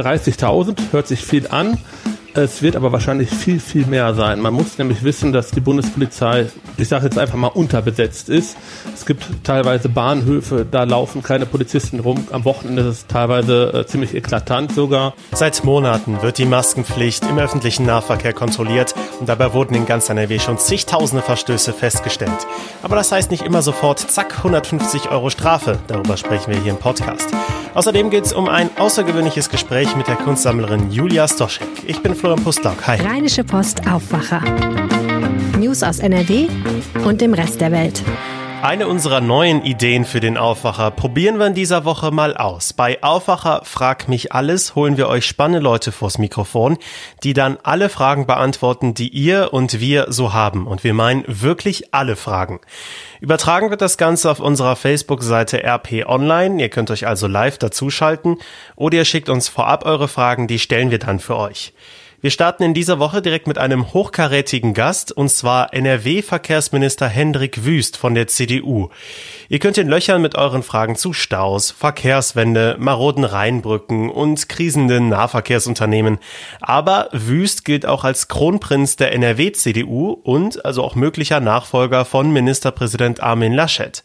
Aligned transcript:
30.000 0.00 0.76
hört 0.92 1.06
sich 1.08 1.24
viel 1.24 1.48
an. 1.48 1.78
Es 2.32 2.62
wird 2.62 2.76
aber 2.76 2.92
wahrscheinlich 2.92 3.28
viel, 3.28 3.58
viel 3.58 3.86
mehr 3.86 4.14
sein. 4.14 4.40
Man 4.40 4.54
muss 4.54 4.78
nämlich 4.78 5.02
wissen, 5.02 5.32
dass 5.32 5.50
die 5.50 5.60
Bundespolizei, 5.60 6.46
ich 6.76 6.86
sage 6.86 7.06
jetzt 7.06 7.18
einfach 7.18 7.36
mal, 7.36 7.48
unterbesetzt 7.48 8.28
ist. 8.28 8.56
Es 8.94 9.04
gibt 9.04 9.24
teilweise 9.42 9.88
Bahnhöfe, 9.88 10.64
da 10.70 10.84
laufen 10.84 11.24
keine 11.24 11.44
Polizisten 11.44 11.98
rum. 11.98 12.28
Am 12.30 12.44
Wochenende 12.44 12.82
ist 12.82 12.88
es 12.88 13.06
teilweise 13.08 13.72
äh, 13.72 13.86
ziemlich 13.86 14.14
eklatant 14.14 14.72
sogar. 14.72 15.14
Seit 15.32 15.64
Monaten 15.64 16.22
wird 16.22 16.38
die 16.38 16.44
Maskenpflicht 16.44 17.24
im 17.28 17.38
öffentlichen 17.38 17.84
Nahverkehr 17.84 18.32
kontrolliert 18.32 18.94
und 19.18 19.28
dabei 19.28 19.52
wurden 19.52 19.74
in 19.74 19.86
ganz 19.86 20.08
NRW 20.08 20.38
schon 20.38 20.58
zigtausende 20.58 21.22
Verstöße 21.22 21.72
festgestellt. 21.72 22.46
Aber 22.82 22.94
das 22.94 23.10
heißt 23.10 23.32
nicht 23.32 23.42
immer 23.42 23.62
sofort, 23.62 23.98
zack, 23.98 24.38
150 24.38 25.10
Euro 25.10 25.30
Strafe. 25.30 25.78
Darüber 25.88 26.16
sprechen 26.16 26.52
wir 26.52 26.60
hier 26.60 26.72
im 26.72 26.78
Podcast. 26.78 27.28
Außerdem 27.74 28.10
geht 28.10 28.24
es 28.24 28.32
um 28.32 28.48
ein 28.48 28.70
außergewöhnliches 28.78 29.48
Gespräch 29.48 29.94
mit 29.96 30.08
der 30.08 30.16
Kunstsammlerin 30.16 30.90
Julia 30.90 31.28
Stoschek. 31.28 31.68
Ich 31.86 32.02
bin 32.02 32.16
Florian 32.20 32.44
Pustlauk. 32.44 32.86
Hi. 32.86 33.00
Rheinische 33.00 33.44
Post 33.44 33.88
Aufwacher. 33.90 34.42
News 35.58 35.82
aus 35.82 36.00
NRW 36.00 36.48
und 37.06 37.22
dem 37.22 37.32
Rest 37.32 37.62
der 37.62 37.72
Welt. 37.72 38.02
Eine 38.60 38.88
unserer 38.88 39.22
neuen 39.22 39.64
Ideen 39.64 40.04
für 40.04 40.20
den 40.20 40.36
Aufwacher 40.36 40.90
probieren 40.90 41.38
wir 41.38 41.46
in 41.46 41.54
dieser 41.54 41.86
Woche 41.86 42.10
mal 42.10 42.36
aus. 42.36 42.74
Bei 42.74 43.02
Aufwacher 43.02 43.62
Frag 43.64 44.06
mich 44.10 44.32
alles 44.32 44.74
holen 44.74 44.98
wir 44.98 45.08
euch 45.08 45.24
spannende 45.24 45.60
Leute 45.60 45.92
vors 45.92 46.18
Mikrofon, 46.18 46.76
die 47.22 47.32
dann 47.32 47.56
alle 47.62 47.88
Fragen 47.88 48.26
beantworten, 48.26 48.92
die 48.92 49.08
ihr 49.08 49.54
und 49.54 49.80
wir 49.80 50.08
so 50.10 50.34
haben. 50.34 50.66
Und 50.66 50.84
wir 50.84 50.92
meinen 50.92 51.24
wirklich 51.26 51.94
alle 51.94 52.16
Fragen. 52.16 52.60
Übertragen 53.22 53.70
wird 53.70 53.80
das 53.80 53.96
Ganze 53.96 54.30
auf 54.30 54.40
unserer 54.40 54.76
Facebook-Seite 54.76 55.64
RP 55.64 56.04
Online. 56.04 56.60
Ihr 56.60 56.68
könnt 56.68 56.90
euch 56.90 57.06
also 57.06 57.26
live 57.26 57.56
dazuschalten 57.56 58.36
oder 58.76 58.98
ihr 58.98 59.04
schickt 59.06 59.30
uns 59.30 59.48
vorab 59.48 59.86
eure 59.86 60.06
Fragen, 60.06 60.48
die 60.48 60.58
stellen 60.58 60.90
wir 60.90 60.98
dann 60.98 61.18
für 61.18 61.38
euch. 61.38 61.72
Wir 62.22 62.30
starten 62.30 62.64
in 62.64 62.74
dieser 62.74 62.98
Woche 62.98 63.22
direkt 63.22 63.46
mit 63.46 63.56
einem 63.56 63.94
hochkarätigen 63.94 64.74
Gast, 64.74 65.10
und 65.10 65.30
zwar 65.30 65.72
NRW-Verkehrsminister 65.72 67.08
Hendrik 67.08 67.64
Wüst 67.64 67.96
von 67.96 68.14
der 68.14 68.26
CDU. 68.26 68.90
Ihr 69.52 69.58
könnt 69.58 69.76
ihn 69.78 69.88
löchern 69.88 70.22
mit 70.22 70.38
euren 70.38 70.62
Fragen 70.62 70.94
zu 70.94 71.12
Staus, 71.12 71.72
Verkehrswende, 71.72 72.76
maroden 72.78 73.24
Rheinbrücken 73.24 74.08
und 74.08 74.48
krisenden 74.48 75.08
Nahverkehrsunternehmen. 75.08 76.20
Aber 76.60 77.08
Wüst 77.10 77.64
gilt 77.64 77.84
auch 77.84 78.04
als 78.04 78.28
Kronprinz 78.28 78.94
der 78.94 79.12
NRW-CDU 79.12 80.12
und 80.12 80.64
also 80.64 80.84
auch 80.84 80.94
möglicher 80.94 81.40
Nachfolger 81.40 82.04
von 82.04 82.32
Ministerpräsident 82.32 83.24
Armin 83.24 83.52
Laschet. 83.52 84.04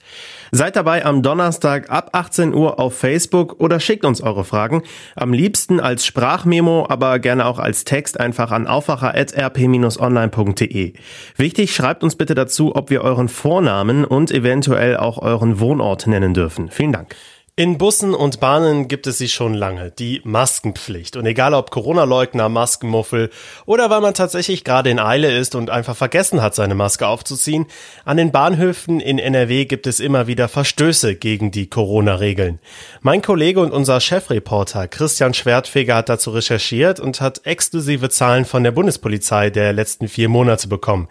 Seid 0.52 0.76
dabei 0.78 1.06
am 1.06 1.22
Donnerstag 1.22 1.90
ab 1.90 2.10
18 2.14 2.54
Uhr 2.54 2.80
auf 2.80 2.98
Facebook 2.98 3.60
oder 3.60 3.80
schickt 3.80 4.06
uns 4.06 4.22
eure 4.22 4.46
Fragen. 4.46 4.82
Am 5.16 5.34
liebsten 5.34 5.80
als 5.80 6.06
Sprachmemo, 6.06 6.86
aber 6.88 7.18
gerne 7.20 7.46
auch 7.46 7.60
als 7.60 7.84
Text 7.84 8.20
einfach 8.20 8.52
an 8.52 8.66
aufwacher.rp-online.de. 8.66 10.94
Wichtig, 11.36 11.76
schreibt 11.76 12.04
uns 12.04 12.16
bitte 12.16 12.34
dazu, 12.36 12.76
ob 12.76 12.90
wir 12.90 13.02
euren 13.02 13.28
Vornamen 13.28 14.06
und 14.06 14.32
eventuell 14.32 14.96
auch 14.98 15.18
euren 15.36 15.60
Wohnort 15.60 16.08
nennen 16.08 16.34
dürfen. 16.34 16.70
Vielen 16.70 16.94
Dank. 16.94 17.16
In 17.58 17.78
Bussen 17.78 18.14
und 18.14 18.42
Bahnen 18.42 18.90
gibt 18.90 19.08
es 19.08 19.18
sie 19.18 19.30
schon 19.30 19.54
lange, 19.54 19.90
die 19.90 20.20
Maskenpflicht. 20.26 21.16
Und 21.16 21.26
egal 21.26 21.54
ob 21.54 21.72
Corona-Leugner, 21.72 22.50
Maskenmuffel 22.50 23.30
oder 23.66 23.90
weil 23.90 24.02
man 24.02 24.14
tatsächlich 24.14 24.66
gerade 24.66 24.90
in 24.90 25.00
Eile 25.00 25.34
ist 25.34 25.56
und 25.56 25.70
einfach 25.70 25.96
vergessen 25.96 26.42
hat, 26.42 26.54
seine 26.54 26.76
Maske 26.76 27.08
aufzuziehen, 27.08 27.68
an 28.04 28.18
den 28.18 28.34
Bahnhöfen 28.34 29.00
in 29.00 29.20
NRW 29.20 29.64
gibt 29.64 29.88
es 29.88 30.02
immer 30.02 30.28
wieder 30.28 30.50
Verstöße 30.50 31.16
gegen 31.16 31.52
die 31.52 31.70
Corona-Regeln. 31.70 32.60
Mein 33.00 33.22
Kollege 33.22 33.62
und 33.62 33.72
unser 33.72 34.02
Chefreporter 34.02 34.90
Christian 34.90 35.34
Schwertfeger 35.34 35.96
hat 35.96 36.10
dazu 36.10 36.32
recherchiert 36.32 37.00
und 37.00 37.22
hat 37.22 37.46
exklusive 37.46 38.10
Zahlen 38.10 38.44
von 38.44 38.66
der 38.66 38.72
Bundespolizei 38.72 39.50
der 39.50 39.72
letzten 39.72 40.10
vier 40.10 40.28
Monate 40.28 40.68
bekommen. 40.68 41.08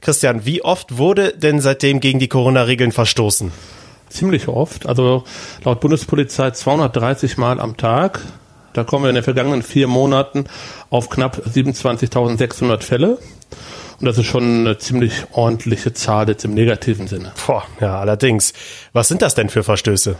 Christian, 0.00 0.46
wie 0.46 0.62
oft 0.62 0.98
wurde 0.98 1.36
denn 1.36 1.60
seitdem 1.60 1.98
gegen 1.98 2.20
die 2.20 2.28
Corona-Regeln 2.28 2.92
verstoßen? 2.92 3.50
Ziemlich 4.10 4.48
oft. 4.48 4.86
Also 4.86 5.24
laut 5.64 5.80
Bundespolizei 5.80 6.50
230 6.50 7.38
Mal 7.38 7.60
am 7.60 7.76
Tag. 7.76 8.20
Da 8.72 8.84
kommen 8.84 9.04
wir 9.04 9.08
in 9.08 9.16
den 9.16 9.24
vergangenen 9.24 9.62
vier 9.62 9.88
Monaten 9.88 10.44
auf 10.90 11.10
knapp 11.10 11.42
27.600 11.46 12.82
Fälle. 12.82 13.18
Und 13.98 14.06
das 14.06 14.16
ist 14.16 14.26
schon 14.26 14.60
eine 14.60 14.78
ziemlich 14.78 15.24
ordentliche 15.32 15.92
Zahl 15.92 16.28
jetzt 16.28 16.44
im 16.44 16.54
negativen 16.54 17.06
Sinne. 17.06 17.32
Boah, 17.46 17.64
ja, 17.80 17.98
allerdings. 17.98 18.54
Was 18.92 19.08
sind 19.08 19.22
das 19.22 19.34
denn 19.34 19.50
für 19.50 19.62
Verstöße? 19.62 20.16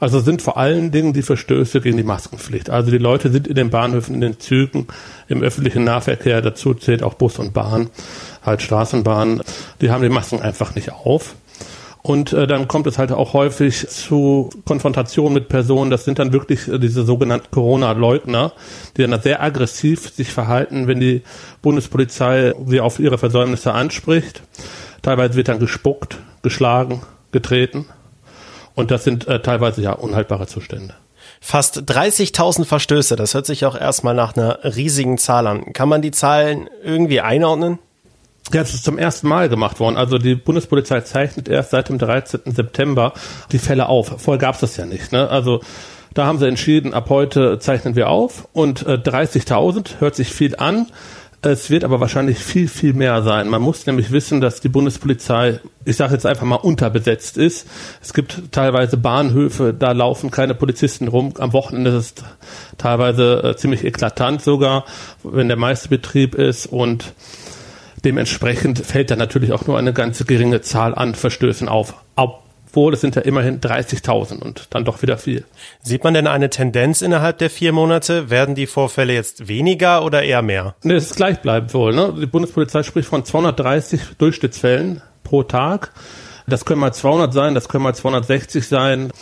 Also 0.00 0.20
sind 0.20 0.42
vor 0.42 0.56
allen 0.56 0.90
Dingen 0.90 1.12
die 1.12 1.22
Verstöße 1.22 1.80
gegen 1.80 1.96
die 1.96 2.02
Maskenpflicht. 2.02 2.70
Also 2.70 2.90
die 2.90 2.98
Leute 2.98 3.30
sind 3.30 3.48
in 3.48 3.54
den 3.54 3.70
Bahnhöfen, 3.70 4.14
in 4.14 4.20
den 4.20 4.38
Zügen, 4.38 4.86
im 5.28 5.42
öffentlichen 5.42 5.84
Nahverkehr, 5.84 6.42
dazu 6.42 6.74
zählt 6.74 7.02
auch 7.02 7.14
Bus 7.14 7.38
und 7.38 7.54
Bahn, 7.54 7.90
halt 8.44 8.62
Straßenbahn, 8.62 9.42
die 9.80 9.90
haben 9.90 10.02
die 10.02 10.08
Masken 10.08 10.40
einfach 10.40 10.74
nicht 10.74 10.92
auf. 10.92 11.34
Und 12.06 12.34
äh, 12.34 12.46
dann 12.46 12.68
kommt 12.68 12.86
es 12.86 12.98
halt 12.98 13.12
auch 13.12 13.32
häufig 13.32 13.88
zu 13.88 14.50
Konfrontationen 14.66 15.32
mit 15.32 15.48
Personen. 15.48 15.90
Das 15.90 16.04
sind 16.04 16.18
dann 16.18 16.34
wirklich 16.34 16.68
äh, 16.68 16.78
diese 16.78 17.02
sogenannten 17.02 17.50
Corona-Leugner, 17.50 18.52
die 18.94 19.06
dann 19.06 19.22
sehr 19.22 19.42
aggressiv 19.42 20.10
sich 20.14 20.30
verhalten, 20.30 20.86
wenn 20.86 21.00
die 21.00 21.22
Bundespolizei 21.62 22.52
sie 22.66 22.80
auf 22.80 22.98
ihre 22.98 23.16
Versäumnisse 23.16 23.72
anspricht. 23.72 24.42
Teilweise 25.00 25.34
wird 25.34 25.48
dann 25.48 25.58
gespuckt, 25.58 26.18
geschlagen, 26.42 27.00
getreten. 27.32 27.86
Und 28.74 28.90
das 28.90 29.04
sind 29.04 29.26
äh, 29.26 29.40
teilweise 29.40 29.80
ja 29.80 29.92
unhaltbare 29.92 30.46
Zustände. 30.46 30.92
Fast 31.40 31.90
30.000 31.90 32.66
Verstöße, 32.66 33.16
das 33.16 33.32
hört 33.32 33.46
sich 33.46 33.64
auch 33.64 33.80
erstmal 33.80 34.14
nach 34.14 34.36
einer 34.36 34.58
riesigen 34.62 35.16
Zahl 35.16 35.46
an. 35.46 35.72
Kann 35.72 35.88
man 35.88 36.02
die 36.02 36.10
Zahlen 36.10 36.68
irgendwie 36.82 37.22
einordnen? 37.22 37.78
Ja, 38.52 38.60
es 38.60 38.74
ist 38.74 38.84
zum 38.84 38.98
ersten 38.98 39.26
Mal 39.26 39.48
gemacht 39.48 39.80
worden. 39.80 39.96
Also 39.96 40.18
die 40.18 40.34
Bundespolizei 40.34 41.00
zeichnet 41.00 41.48
erst 41.48 41.70
seit 41.70 41.88
dem 41.88 41.98
13. 41.98 42.40
September 42.44 43.14
die 43.52 43.58
Fälle 43.58 43.88
auf. 43.88 44.14
Vorher 44.18 44.38
gab 44.38 44.54
es 44.54 44.60
das 44.60 44.76
ja 44.76 44.86
nicht. 44.86 45.12
Ne? 45.12 45.28
Also 45.28 45.60
da 46.12 46.26
haben 46.26 46.38
sie 46.38 46.46
entschieden, 46.46 46.94
ab 46.94 47.08
heute 47.08 47.58
zeichnen 47.58 47.96
wir 47.96 48.08
auf 48.08 48.48
und 48.52 48.86
äh, 48.86 48.92
30.000 48.92 50.00
hört 50.00 50.14
sich 50.14 50.28
viel 50.28 50.56
an. 50.56 50.86
Es 51.42 51.68
wird 51.68 51.84
aber 51.84 52.00
wahrscheinlich 52.00 52.38
viel, 52.38 52.68
viel 52.68 52.94
mehr 52.94 53.22
sein. 53.22 53.48
Man 53.48 53.60
muss 53.60 53.84
nämlich 53.84 54.12
wissen, 54.12 54.40
dass 54.40 54.60
die 54.60 54.70
Bundespolizei, 54.70 55.60
ich 55.84 55.96
sage 55.96 56.14
jetzt 56.14 56.24
einfach 56.24 56.46
mal, 56.46 56.56
unterbesetzt 56.56 57.36
ist. 57.36 57.66
Es 58.00 58.14
gibt 58.14 58.50
teilweise 58.50 58.96
Bahnhöfe, 58.96 59.74
da 59.74 59.92
laufen 59.92 60.30
keine 60.30 60.54
Polizisten 60.54 61.06
rum. 61.06 61.34
Am 61.38 61.52
Wochenende 61.52 61.90
ist 61.90 62.20
es 62.20 62.24
teilweise 62.78 63.42
äh, 63.42 63.56
ziemlich 63.56 63.84
eklatant 63.84 64.40
sogar, 64.40 64.86
wenn 65.22 65.48
der 65.48 65.58
meiste 65.58 65.88
Betrieb 65.88 66.34
ist 66.34 66.66
und 66.66 67.12
Dementsprechend 68.04 68.78
fällt 68.80 69.10
da 69.10 69.16
natürlich 69.16 69.52
auch 69.52 69.66
nur 69.66 69.78
eine 69.78 69.92
ganz 69.92 70.24
geringe 70.26 70.60
Zahl 70.60 70.94
an 70.94 71.14
Verstößen 71.14 71.68
auf. 71.68 71.94
Obwohl 72.16 72.92
es 72.92 73.00
sind 73.00 73.16
ja 73.16 73.22
immerhin 73.22 73.60
30.000 73.60 74.42
und 74.42 74.66
dann 74.70 74.84
doch 74.84 75.00
wieder 75.00 75.16
viel. 75.16 75.44
Sieht 75.82 76.04
man 76.04 76.12
denn 76.12 76.26
eine 76.26 76.50
Tendenz 76.50 77.02
innerhalb 77.02 77.38
der 77.38 77.48
vier 77.48 77.72
Monate? 77.72 78.30
Werden 78.30 78.54
die 78.54 78.66
Vorfälle 78.66 79.14
jetzt 79.14 79.48
weniger 79.48 80.04
oder 80.04 80.22
eher 80.22 80.42
mehr? 80.42 80.74
Nee, 80.82 80.94
es 80.94 81.06
ist 81.06 81.16
gleichbleibend 81.16 81.72
wohl. 81.72 81.94
Ne? 81.94 82.14
Die 82.20 82.26
Bundespolizei 82.26 82.82
spricht 82.82 83.08
von 83.08 83.24
230 83.24 84.00
Durchschnittsfällen 84.18 85.00
pro 85.22 85.42
Tag. 85.42 85.92
Das 86.46 86.66
können 86.66 86.80
mal 86.80 86.92
200 86.92 87.32
sein, 87.32 87.54
das 87.54 87.68
können 87.68 87.84
mal 87.84 87.94
260 87.94 88.68
sein 88.68 89.12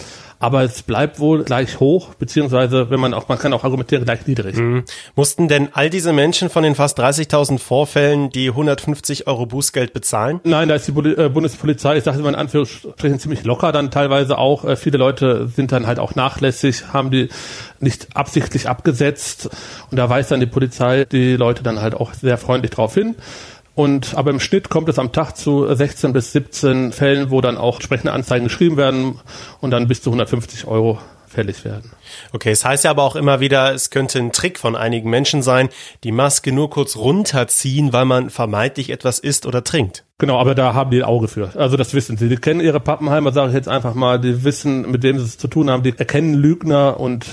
aber 0.42 0.64
es 0.64 0.82
bleibt 0.82 1.20
wohl 1.20 1.44
gleich 1.44 1.78
hoch, 1.78 2.14
beziehungsweise 2.14 2.90
wenn 2.90 2.98
man 2.98 3.14
auch, 3.14 3.28
man 3.28 3.38
kann 3.38 3.52
auch 3.52 3.62
argumentieren, 3.62 4.04
gleich 4.04 4.26
niedrig. 4.26 4.56
Mhm. 4.56 4.82
Mussten 5.14 5.46
denn 5.46 5.68
all 5.72 5.88
diese 5.88 6.12
Menschen 6.12 6.50
von 6.50 6.64
den 6.64 6.74
fast 6.74 6.98
30.000 6.98 7.60
Vorfällen 7.60 8.28
die 8.30 8.48
150 8.48 9.28
Euro 9.28 9.46
Bußgeld 9.46 9.92
bezahlen? 9.92 10.40
Nein, 10.42 10.68
da 10.68 10.74
ist 10.74 10.88
die 10.88 10.92
äh, 10.92 11.28
Bundespolizei, 11.28 11.96
ich 11.98 12.02
sage 12.02 12.18
immer 12.18 12.30
in 12.30 12.34
Anführungsstrichen, 12.34 13.20
ziemlich 13.20 13.44
locker 13.44 13.70
dann 13.70 13.92
teilweise 13.92 14.36
auch. 14.36 14.64
Äh, 14.64 14.74
viele 14.74 14.98
Leute 14.98 15.46
sind 15.46 15.70
dann 15.70 15.86
halt 15.86 16.00
auch 16.00 16.16
nachlässig, 16.16 16.92
haben 16.92 17.12
die 17.12 17.28
nicht 17.78 18.08
absichtlich 18.16 18.68
abgesetzt 18.68 19.48
und 19.92 19.96
da 19.96 20.08
weist 20.08 20.32
dann 20.32 20.40
die 20.40 20.46
Polizei 20.46 21.04
die 21.04 21.36
Leute 21.36 21.62
dann 21.62 21.80
halt 21.80 21.94
auch 21.94 22.14
sehr 22.14 22.36
freundlich 22.36 22.72
drauf 22.72 22.94
hin. 22.94 23.14
Und 23.74 24.14
aber 24.14 24.30
im 24.30 24.40
Schnitt 24.40 24.68
kommt 24.68 24.88
es 24.88 24.98
am 24.98 25.12
Tag 25.12 25.36
zu 25.36 25.72
16 25.72 26.12
bis 26.12 26.32
17 26.32 26.92
Fällen, 26.92 27.30
wo 27.30 27.40
dann 27.40 27.56
auch 27.56 27.76
entsprechende 27.76 28.12
Anzeigen 28.12 28.44
geschrieben 28.44 28.76
werden 28.76 29.20
und 29.60 29.70
dann 29.70 29.88
bis 29.88 30.02
zu 30.02 30.10
150 30.10 30.66
Euro 30.66 30.98
fällig 31.32 31.64
werden. 31.64 31.90
Okay, 32.32 32.50
es 32.50 32.64
heißt 32.64 32.84
ja 32.84 32.90
aber 32.90 33.02
auch 33.02 33.16
immer 33.16 33.40
wieder, 33.40 33.72
es 33.72 33.90
könnte 33.90 34.18
ein 34.18 34.32
Trick 34.32 34.58
von 34.58 34.76
einigen 34.76 35.08
Menschen 35.10 35.42
sein, 35.42 35.70
die 36.04 36.12
Maske 36.12 36.52
nur 36.52 36.70
kurz 36.70 36.96
runterziehen, 36.96 37.92
weil 37.92 38.04
man 38.04 38.30
vermeintlich 38.30 38.90
etwas 38.90 39.18
isst 39.18 39.46
oder 39.46 39.64
trinkt. 39.64 40.04
Genau, 40.18 40.38
aber 40.38 40.54
da 40.54 40.74
haben 40.74 40.90
die 40.90 40.98
ein 40.98 41.08
Auge 41.08 41.28
für. 41.28 41.50
Also 41.56 41.76
das 41.76 41.94
wissen 41.94 42.16
sie. 42.16 42.28
Die 42.28 42.36
kennen 42.36 42.60
ihre 42.60 42.80
Pappenheimer, 42.80 43.32
sage 43.32 43.48
ich 43.48 43.54
jetzt 43.54 43.68
einfach 43.68 43.94
mal, 43.94 44.20
die 44.20 44.44
wissen, 44.44 44.90
mit 44.90 45.02
wem 45.02 45.18
sie 45.18 45.24
es 45.24 45.38
zu 45.38 45.48
tun 45.48 45.70
haben, 45.70 45.82
die 45.82 45.98
erkennen 45.98 46.34
Lügner 46.34 47.00
und 47.00 47.26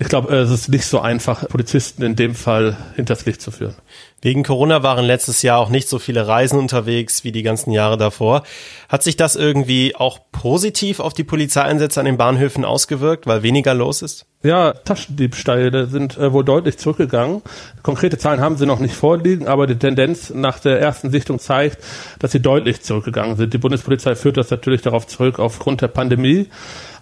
ich 0.00 0.08
glaube, 0.08 0.34
es 0.34 0.50
ist 0.50 0.70
nicht 0.70 0.86
so 0.86 1.00
einfach, 1.00 1.46
Polizisten 1.46 2.02
in 2.02 2.16
dem 2.16 2.34
Fall 2.34 2.74
hinters 2.96 3.26
Licht 3.26 3.42
zu 3.42 3.50
führen. 3.50 3.74
Wegen 4.22 4.44
Corona 4.44 4.82
waren 4.82 5.04
letztes 5.04 5.42
Jahr 5.42 5.58
auch 5.58 5.68
nicht 5.68 5.90
so 5.90 5.98
viele 5.98 6.26
Reisen 6.26 6.58
unterwegs 6.58 7.22
wie 7.22 7.32
die 7.32 7.42
ganzen 7.42 7.70
Jahre 7.70 7.98
davor. 7.98 8.42
Hat 8.88 9.02
sich 9.02 9.16
das 9.16 9.36
irgendwie 9.36 9.94
auch 9.94 10.18
positiv 10.32 11.00
auf 11.00 11.12
die 11.12 11.22
Polizeieinsätze 11.22 12.00
an 12.00 12.06
den 12.06 12.16
Bahnhöfen 12.16 12.64
ausgewirkt, 12.64 13.26
weil 13.26 13.42
weniger 13.42 13.74
los 13.74 14.00
ist? 14.00 14.24
Ja, 14.42 14.72
Taschendiebstähle 14.72 15.86
sind 15.86 16.16
äh, 16.16 16.32
wohl 16.32 16.46
deutlich 16.46 16.78
zurückgegangen. 16.78 17.42
Konkrete 17.82 18.16
Zahlen 18.16 18.40
haben 18.40 18.56
sie 18.56 18.64
noch 18.64 18.78
nicht 18.78 18.94
vorliegen, 18.94 19.48
aber 19.48 19.66
die 19.66 19.76
Tendenz 19.76 20.30
nach 20.30 20.60
der 20.60 20.80
ersten 20.80 21.10
Sichtung 21.10 21.38
zeigt, 21.38 21.76
dass 22.20 22.32
sie 22.32 22.40
deutlich 22.40 22.80
zurückgegangen 22.80 23.36
sind. 23.36 23.52
Die 23.52 23.58
Bundespolizei 23.58 24.14
führt 24.14 24.38
das 24.38 24.50
natürlich 24.50 24.80
darauf 24.80 25.06
zurück 25.06 25.38
aufgrund 25.38 25.82
der 25.82 25.88
Pandemie 25.88 26.48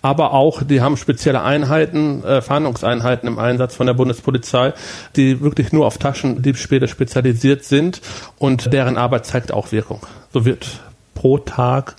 aber 0.03 0.33
auch, 0.33 0.63
die 0.63 0.81
haben 0.81 0.97
spezielle 0.97 1.43
Einheiten, 1.43 2.25
äh, 2.25 2.41
Fahndungseinheiten 2.41 3.29
im 3.29 3.39
Einsatz 3.39 3.75
von 3.75 3.87
der 3.87 3.95
Bundespolizei, 3.95 4.73
die 5.17 5.41
wirklich 5.41 5.73
nur 5.73 5.87
auf 5.87 5.99
Taschendiebstähle 5.99 6.89
spezialisiert 6.89 7.65
sind 7.65 8.01
und 8.39 8.73
deren 8.73 8.97
Arbeit 8.97 9.27
zeigt 9.27 9.53
auch 9.53 9.73
Wirkung. 9.73 10.01
So 10.33 10.45
wird 10.45 10.81
pro 11.15 11.39
Tag 11.39 11.97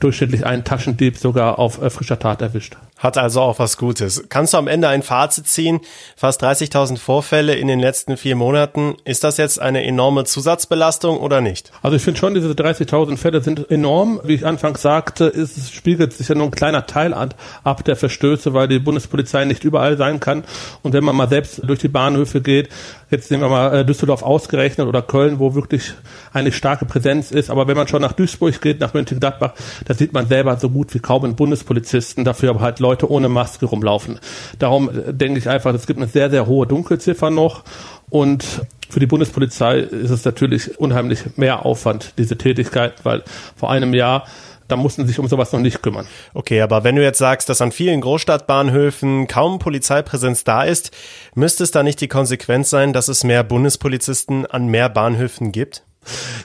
durchschnittlich 0.00 0.46
ein 0.46 0.64
Taschendieb 0.64 1.18
sogar 1.18 1.58
auf 1.58 1.80
äh, 1.82 1.90
frischer 1.90 2.18
Tat 2.18 2.42
erwischt. 2.42 2.76
Hat 2.98 3.16
also 3.16 3.40
auch 3.42 3.60
was 3.60 3.76
Gutes. 3.76 4.24
Kannst 4.28 4.54
du 4.54 4.58
am 4.58 4.66
Ende 4.66 4.88
ein 4.88 5.04
Fazit 5.04 5.46
ziehen? 5.46 5.80
Fast 6.16 6.42
30.000 6.42 6.98
Vorfälle 6.98 7.54
in 7.54 7.68
den 7.68 7.78
letzten 7.78 8.16
vier 8.16 8.34
Monaten. 8.34 8.96
Ist 9.04 9.22
das 9.22 9.36
jetzt 9.36 9.60
eine 9.60 9.84
enorme 9.84 10.24
Zusatzbelastung 10.24 11.18
oder 11.18 11.40
nicht? 11.40 11.70
Also 11.80 11.96
ich 11.96 12.02
finde 12.02 12.18
schon, 12.18 12.34
diese 12.34 12.50
30.000 12.50 13.16
Fälle 13.16 13.40
sind 13.40 13.70
enorm. 13.70 14.20
Wie 14.24 14.34
ich 14.34 14.44
anfangs 14.44 14.82
sagte, 14.82 15.26
ist, 15.26 15.56
es 15.56 15.70
spiegelt 15.70 16.12
sich 16.12 16.28
ja 16.28 16.34
nur 16.34 16.46
ein 16.46 16.50
kleiner 16.50 16.86
Teil 16.86 17.14
ab 17.14 17.84
der 17.84 17.94
Verstöße, 17.94 18.52
weil 18.52 18.66
die 18.66 18.80
Bundespolizei 18.80 19.44
nicht 19.44 19.62
überall 19.62 19.96
sein 19.96 20.18
kann. 20.18 20.42
Und 20.82 20.92
wenn 20.92 21.04
man 21.04 21.14
mal 21.14 21.28
selbst 21.28 21.60
durch 21.64 21.78
die 21.78 21.88
Bahnhöfe 21.88 22.40
geht, 22.40 22.68
jetzt 23.10 23.30
nehmen 23.30 23.44
wir 23.44 23.48
mal 23.48 23.76
äh, 23.76 23.84
Düsseldorf 23.84 24.24
ausgerechnet 24.24 24.88
oder 24.88 25.02
Köln, 25.02 25.38
wo 25.38 25.54
wirklich 25.54 25.94
eine 26.32 26.50
starke 26.50 26.84
Präsenz 26.84 27.30
ist. 27.30 27.48
Aber 27.48 27.68
wenn 27.68 27.76
man 27.76 27.86
schon 27.86 28.02
nach 28.02 28.12
Duisburg 28.12 28.60
geht, 28.60 28.80
nach 28.80 28.92
Mönchengladbach, 28.92 29.52
da 29.88 29.94
sieht 29.94 30.12
man 30.12 30.28
selber 30.28 30.56
so 30.58 30.70
gut 30.70 30.94
wie 30.94 31.00
kaum 31.00 31.24
einen 31.24 31.34
Bundespolizisten. 31.34 32.24
Dafür 32.24 32.50
aber 32.50 32.60
halt 32.60 32.78
Leute 32.78 33.10
ohne 33.10 33.28
Maske 33.28 33.66
rumlaufen. 33.66 34.20
Darum 34.58 34.90
äh, 34.90 35.12
denke 35.12 35.38
ich 35.38 35.48
einfach, 35.48 35.74
es 35.74 35.86
gibt 35.86 35.98
eine 35.98 36.08
sehr, 36.08 36.30
sehr 36.30 36.46
hohe 36.46 36.66
Dunkelziffer 36.66 37.30
noch 37.30 37.64
und 38.10 38.44
für 38.90 39.00
die 39.00 39.06
Bundespolizei 39.06 39.80
ist 39.80 40.10
es 40.10 40.24
natürlich 40.24 40.78
unheimlich 40.78 41.36
mehr 41.36 41.66
Aufwand, 41.66 42.14
diese 42.18 42.38
Tätigkeit, 42.38 42.94
weil 43.04 43.22
vor 43.56 43.70
einem 43.70 43.92
Jahr 43.92 44.24
da 44.66 44.76
mussten 44.76 45.06
sich 45.06 45.18
um 45.18 45.26
sowas 45.26 45.50
noch 45.52 45.60
nicht 45.60 45.82
kümmern. 45.82 46.06
Okay, 46.34 46.60
aber 46.60 46.84
wenn 46.84 46.94
du 46.94 47.02
jetzt 47.02 47.16
sagst, 47.16 47.48
dass 47.48 47.62
an 47.62 47.72
vielen 47.72 48.02
Großstadtbahnhöfen 48.02 49.26
kaum 49.26 49.58
Polizeipräsenz 49.58 50.44
da 50.44 50.62
ist, 50.62 50.90
müsste 51.34 51.64
es 51.64 51.70
da 51.70 51.82
nicht 51.82 52.02
die 52.02 52.08
Konsequenz 52.08 52.68
sein, 52.68 52.92
dass 52.92 53.08
es 53.08 53.24
mehr 53.24 53.44
Bundespolizisten 53.44 54.44
an 54.44 54.66
mehr 54.66 54.90
Bahnhöfen 54.90 55.52
gibt? 55.52 55.84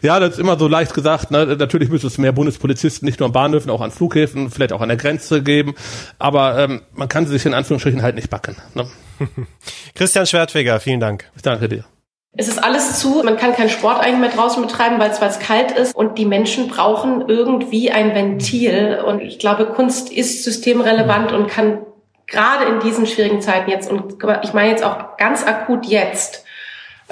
Ja, 0.01 0.19
das 0.19 0.33
ist 0.33 0.39
immer 0.39 0.57
so 0.57 0.67
leicht 0.67 0.93
gesagt. 0.93 1.31
Ne? 1.31 1.55
Natürlich 1.57 1.89
müsste 1.89 2.07
es 2.07 2.17
mehr 2.17 2.31
Bundespolizisten 2.31 3.05
nicht 3.05 3.19
nur 3.19 3.27
an 3.27 3.33
Bahnhöfen, 3.33 3.71
auch 3.71 3.81
an 3.81 3.91
Flughäfen, 3.91 4.49
vielleicht 4.51 4.73
auch 4.73 4.81
an 4.81 4.89
der 4.89 4.97
Grenze 4.97 5.41
geben. 5.41 5.75
Aber 6.19 6.57
ähm, 6.59 6.81
man 6.93 7.09
kann 7.09 7.25
sich 7.25 7.45
in 7.45 7.53
Anführungsstrichen 7.53 8.01
halt 8.01 8.15
nicht 8.15 8.29
backen. 8.29 8.55
Ne? 8.73 8.87
Christian 9.95 10.25
Schwertfeger, 10.25 10.79
vielen 10.79 10.99
Dank. 10.99 11.29
Ich 11.35 11.41
danke 11.41 11.69
dir. 11.69 11.85
Es 12.35 12.47
ist 12.47 12.63
alles 12.63 12.99
zu, 12.99 13.21
man 13.23 13.37
kann 13.37 13.53
keinen 13.53 13.69
Sport 13.69 13.99
eigentlich 13.99 14.19
mehr 14.19 14.29
draußen 14.29 14.61
betreiben, 14.63 14.97
weil 14.97 15.11
es 15.11 15.21
weil 15.21 15.29
es 15.29 15.39
kalt 15.39 15.71
ist 15.71 15.95
und 15.95 16.17
die 16.17 16.25
Menschen 16.25 16.67
brauchen 16.67 17.25
irgendwie 17.27 17.91
ein 17.91 18.15
Ventil 18.15 19.03
und 19.05 19.21
ich 19.21 19.37
glaube, 19.37 19.67
Kunst 19.67 20.11
ist 20.11 20.43
systemrelevant 20.43 21.31
und 21.31 21.47
kann 21.47 21.85
gerade 22.25 22.65
in 22.65 22.79
diesen 22.79 23.05
schwierigen 23.05 23.39
Zeiten 23.39 23.69
jetzt 23.69 23.91
und 23.91 24.15
ich 24.41 24.53
meine 24.53 24.71
jetzt 24.71 24.83
auch 24.83 25.17
ganz 25.17 25.45
akut 25.45 25.85
jetzt 25.85 26.43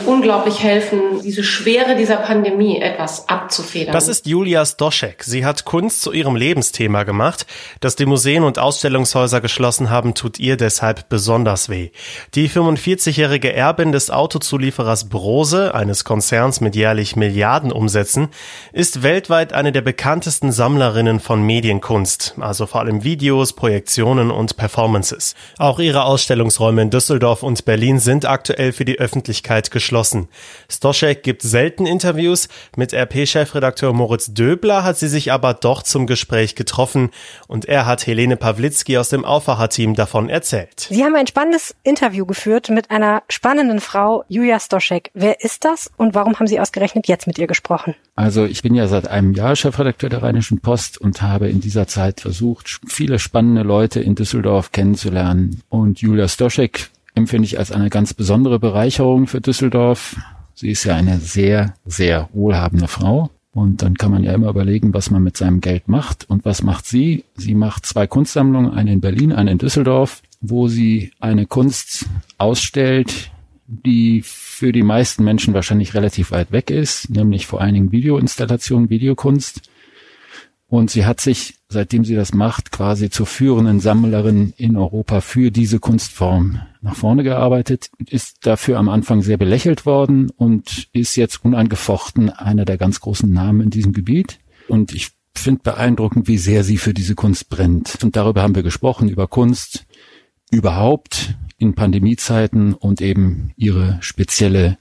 unglaublich 0.05 0.63
helfen, 0.63 1.21
diese 1.23 1.43
Schwere 1.43 1.95
dieser 1.95 2.17
Pandemie 2.17 2.81
etwas 2.81 3.27
abzufedern. 3.27 3.93
Das 3.93 4.07
ist 4.07 4.25
Julia 4.25 4.65
Stoschek. 4.65 5.23
Sie 5.23 5.45
hat 5.45 5.65
Kunst 5.65 6.01
zu 6.01 6.11
ihrem 6.13 6.35
Lebensthema 6.35 7.03
gemacht. 7.03 7.45
Dass 7.81 7.95
die 7.95 8.05
Museen 8.05 8.43
und 8.43 8.57
Ausstellungshäuser 8.57 9.41
geschlossen 9.41 9.89
haben, 9.89 10.13
tut 10.13 10.39
ihr 10.39 10.57
deshalb 10.57 11.09
besonders 11.09 11.69
weh. 11.69 11.89
Die 12.35 12.49
45-jährige 12.49 13.53
Erbin 13.53 13.91
des 13.91 14.09
Autozulieferers 14.09 15.09
Brose, 15.09 15.75
eines 15.75 16.03
Konzerns 16.03 16.61
mit 16.61 16.75
jährlich 16.75 17.15
Milliarden 17.15 17.71
Umsätzen, 17.71 18.29
ist 18.71 19.03
weltweit 19.03 19.53
eine 19.53 19.71
der 19.71 19.81
bekanntesten 19.81 20.51
Sammlerinnen 20.51 21.19
von 21.19 21.43
Medienkunst, 21.43 22.35
also 22.39 22.65
vor 22.65 22.81
allem 22.81 23.03
Videos, 23.03 23.53
Projektionen 23.53 24.31
und 24.31 24.55
Performances. 24.55 25.35
Auch 25.57 25.79
ihre 25.79 26.05
Ausstellungsräume 26.05 26.81
in 26.81 26.89
Düsseldorf 26.89 27.43
und 27.43 27.65
Berlin 27.65 27.99
sind 27.99 28.25
aktuell 28.25 28.71
für 28.71 28.85
die 28.85 28.97
Öffentlichkeit 28.97 29.69
geschlossen 29.69 29.80
geschlossen. 29.81 30.27
Stoschek 30.69 31.23
gibt 31.23 31.41
selten 31.41 31.87
Interviews. 31.87 32.47
Mit 32.77 32.93
RP-Chefredakteur 32.93 33.93
Moritz 33.93 34.31
Döbler 34.31 34.83
hat 34.83 34.97
sie 34.97 35.07
sich 35.07 35.31
aber 35.31 35.55
doch 35.55 35.81
zum 35.81 36.05
Gespräch 36.05 36.53
getroffen 36.53 37.09
und 37.47 37.65
er 37.65 37.87
hat 37.87 38.05
Helene 38.05 38.37
Pawlitzki 38.37 38.99
aus 38.99 39.09
dem 39.09 39.25
Aufwacherteam 39.25 39.95
davon 39.95 40.29
erzählt. 40.29 40.87
Sie 40.89 41.03
haben 41.03 41.15
ein 41.15 41.25
spannendes 41.25 41.75
Interview 41.81 42.27
geführt 42.27 42.69
mit 42.69 42.91
einer 42.91 43.23
spannenden 43.27 43.79
Frau, 43.79 44.23
Julia 44.27 44.59
Stoschek. 44.59 45.09
Wer 45.15 45.43
ist 45.43 45.65
das 45.65 45.89
und 45.97 46.13
warum 46.13 46.37
haben 46.37 46.47
Sie 46.47 46.59
ausgerechnet 46.59 47.07
jetzt 47.07 47.25
mit 47.25 47.39
ihr 47.39 47.47
gesprochen? 47.47 47.95
Also 48.15 48.45
ich 48.45 48.61
bin 48.61 48.75
ja 48.75 48.87
seit 48.87 49.07
einem 49.07 49.33
Jahr 49.33 49.55
Chefredakteur 49.55 50.11
der 50.11 50.21
Rheinischen 50.21 50.59
Post 50.59 50.99
und 50.99 51.23
habe 51.23 51.49
in 51.49 51.59
dieser 51.59 51.87
Zeit 51.87 52.21
versucht, 52.21 52.79
viele 52.87 53.17
spannende 53.17 53.63
Leute 53.63 53.99
in 53.99 54.13
Düsseldorf 54.13 54.71
kennenzulernen. 54.71 55.63
Und 55.69 56.01
Julia 56.01 56.27
Stoschek 56.27 56.91
empfinde 57.15 57.45
ich 57.45 57.59
als 57.59 57.71
eine 57.71 57.89
ganz 57.89 58.13
besondere 58.13 58.59
Bereicherung 58.59 59.27
für 59.27 59.41
Düsseldorf. 59.41 60.15
Sie 60.53 60.69
ist 60.69 60.83
ja 60.83 60.95
eine 60.95 61.19
sehr, 61.19 61.73
sehr 61.85 62.29
wohlhabende 62.33 62.87
Frau. 62.87 63.29
Und 63.53 63.81
dann 63.81 63.95
kann 63.95 64.11
man 64.11 64.23
ja 64.23 64.33
immer 64.33 64.49
überlegen, 64.49 64.93
was 64.93 65.11
man 65.11 65.23
mit 65.23 65.35
seinem 65.35 65.59
Geld 65.59 65.87
macht. 65.89 66.29
Und 66.29 66.45
was 66.45 66.63
macht 66.63 66.85
sie? 66.85 67.25
Sie 67.35 67.53
macht 67.53 67.85
zwei 67.85 68.07
Kunstsammlungen, 68.07 68.71
eine 68.71 68.93
in 68.93 69.01
Berlin, 69.01 69.33
eine 69.33 69.51
in 69.51 69.57
Düsseldorf, 69.57 70.21
wo 70.39 70.69
sie 70.69 71.11
eine 71.19 71.47
Kunst 71.47 72.05
ausstellt, 72.37 73.31
die 73.67 74.21
für 74.23 74.71
die 74.71 74.83
meisten 74.83 75.23
Menschen 75.23 75.53
wahrscheinlich 75.53 75.93
relativ 75.93 76.31
weit 76.31 76.51
weg 76.51 76.69
ist, 76.69 77.09
nämlich 77.09 77.45
vor 77.45 77.61
allen 77.61 77.73
Dingen 77.73 77.91
Videoinstallation, 77.91 78.89
Videokunst. 78.89 79.61
Und 80.71 80.89
sie 80.89 81.05
hat 81.05 81.19
sich, 81.19 81.55
seitdem 81.67 82.05
sie 82.05 82.15
das 82.15 82.33
macht, 82.33 82.71
quasi 82.71 83.09
zur 83.09 83.25
führenden 83.25 83.81
Sammlerin 83.81 84.53
in 84.55 84.77
Europa 84.77 85.19
für 85.19 85.51
diese 85.51 85.79
Kunstform 85.79 86.61
nach 86.79 86.95
vorne 86.95 87.23
gearbeitet, 87.23 87.89
ist 88.07 88.45
dafür 88.45 88.79
am 88.79 88.87
Anfang 88.87 89.21
sehr 89.21 89.35
belächelt 89.35 89.85
worden 89.85 90.29
und 90.29 90.87
ist 90.93 91.17
jetzt 91.17 91.43
unangefochten 91.43 92.29
einer 92.29 92.63
der 92.63 92.77
ganz 92.77 93.01
großen 93.01 93.29
Namen 93.29 93.59
in 93.59 93.69
diesem 93.69 93.91
Gebiet. 93.91 94.39
Und 94.69 94.93
ich 94.93 95.09
finde 95.35 95.59
beeindruckend, 95.61 96.29
wie 96.29 96.37
sehr 96.37 96.63
sie 96.63 96.77
für 96.77 96.93
diese 96.93 97.15
Kunst 97.15 97.49
brennt. 97.49 98.01
Und 98.01 98.15
darüber 98.15 98.41
haben 98.41 98.55
wir 98.55 98.63
gesprochen, 98.63 99.09
über 99.09 99.27
Kunst 99.27 99.85
überhaupt 100.51 101.35
in 101.57 101.75
Pandemiezeiten 101.75 102.75
und 102.75 103.01
eben 103.01 103.51
ihre 103.57 103.97
spezielle 103.99 104.77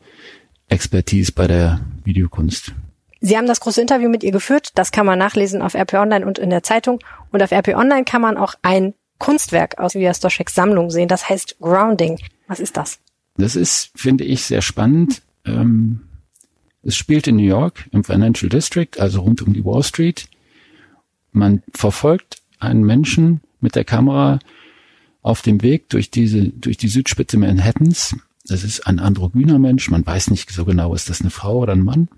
Expertise 0.68 1.32
bei 1.32 1.48
der 1.48 1.80
Videokunst. 2.04 2.74
Sie 3.20 3.36
haben 3.36 3.46
das 3.46 3.60
große 3.60 3.80
Interview 3.80 4.08
mit 4.08 4.22
ihr 4.22 4.32
geführt. 4.32 4.70
Das 4.76 4.92
kann 4.92 5.06
man 5.06 5.18
nachlesen 5.18 5.60
auf 5.60 5.74
RP 5.74 5.94
Online 5.94 6.26
und 6.26 6.38
in 6.38 6.50
der 6.50 6.62
Zeitung. 6.62 7.00
Und 7.30 7.42
auf 7.42 7.52
RP 7.52 7.68
Online 7.68 8.04
kann 8.04 8.22
man 8.22 8.36
auch 8.36 8.54
ein 8.62 8.94
Kunstwerk 9.18 9.78
aus 9.78 9.94
Julia 9.94 10.14
Stoscheks 10.14 10.54
Sammlung 10.54 10.90
sehen. 10.90 11.08
Das 11.08 11.28
heißt 11.28 11.58
Grounding. 11.60 12.18
Was 12.48 12.60
ist 12.60 12.76
das? 12.76 12.98
Das 13.36 13.56
ist, 13.56 13.90
finde 13.94 14.24
ich, 14.24 14.44
sehr 14.44 14.62
spannend. 14.62 15.22
Ähm, 15.44 16.00
es 16.82 16.96
spielt 16.96 17.26
in 17.26 17.36
New 17.36 17.44
York 17.44 17.88
im 17.92 18.04
Financial 18.04 18.48
District, 18.48 18.98
also 18.98 19.20
rund 19.20 19.42
um 19.42 19.52
die 19.52 19.64
Wall 19.64 19.82
Street. 19.82 20.28
Man 21.32 21.62
verfolgt 21.74 22.42
einen 22.58 22.84
Menschen 22.84 23.42
mit 23.60 23.76
der 23.76 23.84
Kamera 23.84 24.38
auf 25.22 25.42
dem 25.42 25.62
Weg 25.62 25.90
durch 25.90 26.10
diese, 26.10 26.48
durch 26.48 26.78
die 26.78 26.88
Südspitze 26.88 27.36
Manhattans. 27.36 28.16
Das 28.46 28.64
ist 28.64 28.86
ein 28.86 28.98
androgyner 28.98 29.58
Mensch. 29.58 29.90
Man 29.90 30.04
weiß 30.04 30.30
nicht 30.30 30.50
so 30.50 30.64
genau, 30.64 30.94
ist 30.94 31.10
das 31.10 31.20
eine 31.20 31.30
Frau 31.30 31.58
oder 31.58 31.74
ein 31.74 31.82
Mann. 31.82 32.08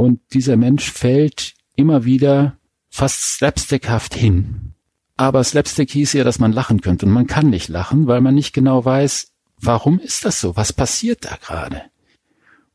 Und 0.00 0.22
dieser 0.32 0.56
Mensch 0.56 0.90
fällt 0.90 1.52
immer 1.76 2.06
wieder 2.06 2.56
fast 2.88 3.34
slapstickhaft 3.34 4.14
hin. 4.14 4.72
Aber 5.18 5.44
Slapstick 5.44 5.90
hieß 5.90 6.14
ja, 6.14 6.24
dass 6.24 6.38
man 6.38 6.54
lachen 6.54 6.80
könnte. 6.80 7.04
Und 7.04 7.12
man 7.12 7.26
kann 7.26 7.50
nicht 7.50 7.68
lachen, 7.68 8.06
weil 8.06 8.22
man 8.22 8.34
nicht 8.34 8.54
genau 8.54 8.82
weiß, 8.82 9.32
warum 9.58 9.98
ist 9.98 10.24
das 10.24 10.40
so? 10.40 10.56
Was 10.56 10.72
passiert 10.72 11.26
da 11.26 11.36
gerade? 11.36 11.82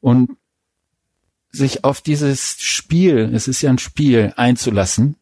Und 0.01 0.37
sich 1.49 1.83
auf 1.83 1.99
dieses 2.01 2.57
Spiel, 2.59 3.31
es 3.33 3.47
ist 3.47 3.63
ja 3.63 3.71
ein 3.71 3.79
Spiel, 3.79 4.31
einzulassen 4.35 5.15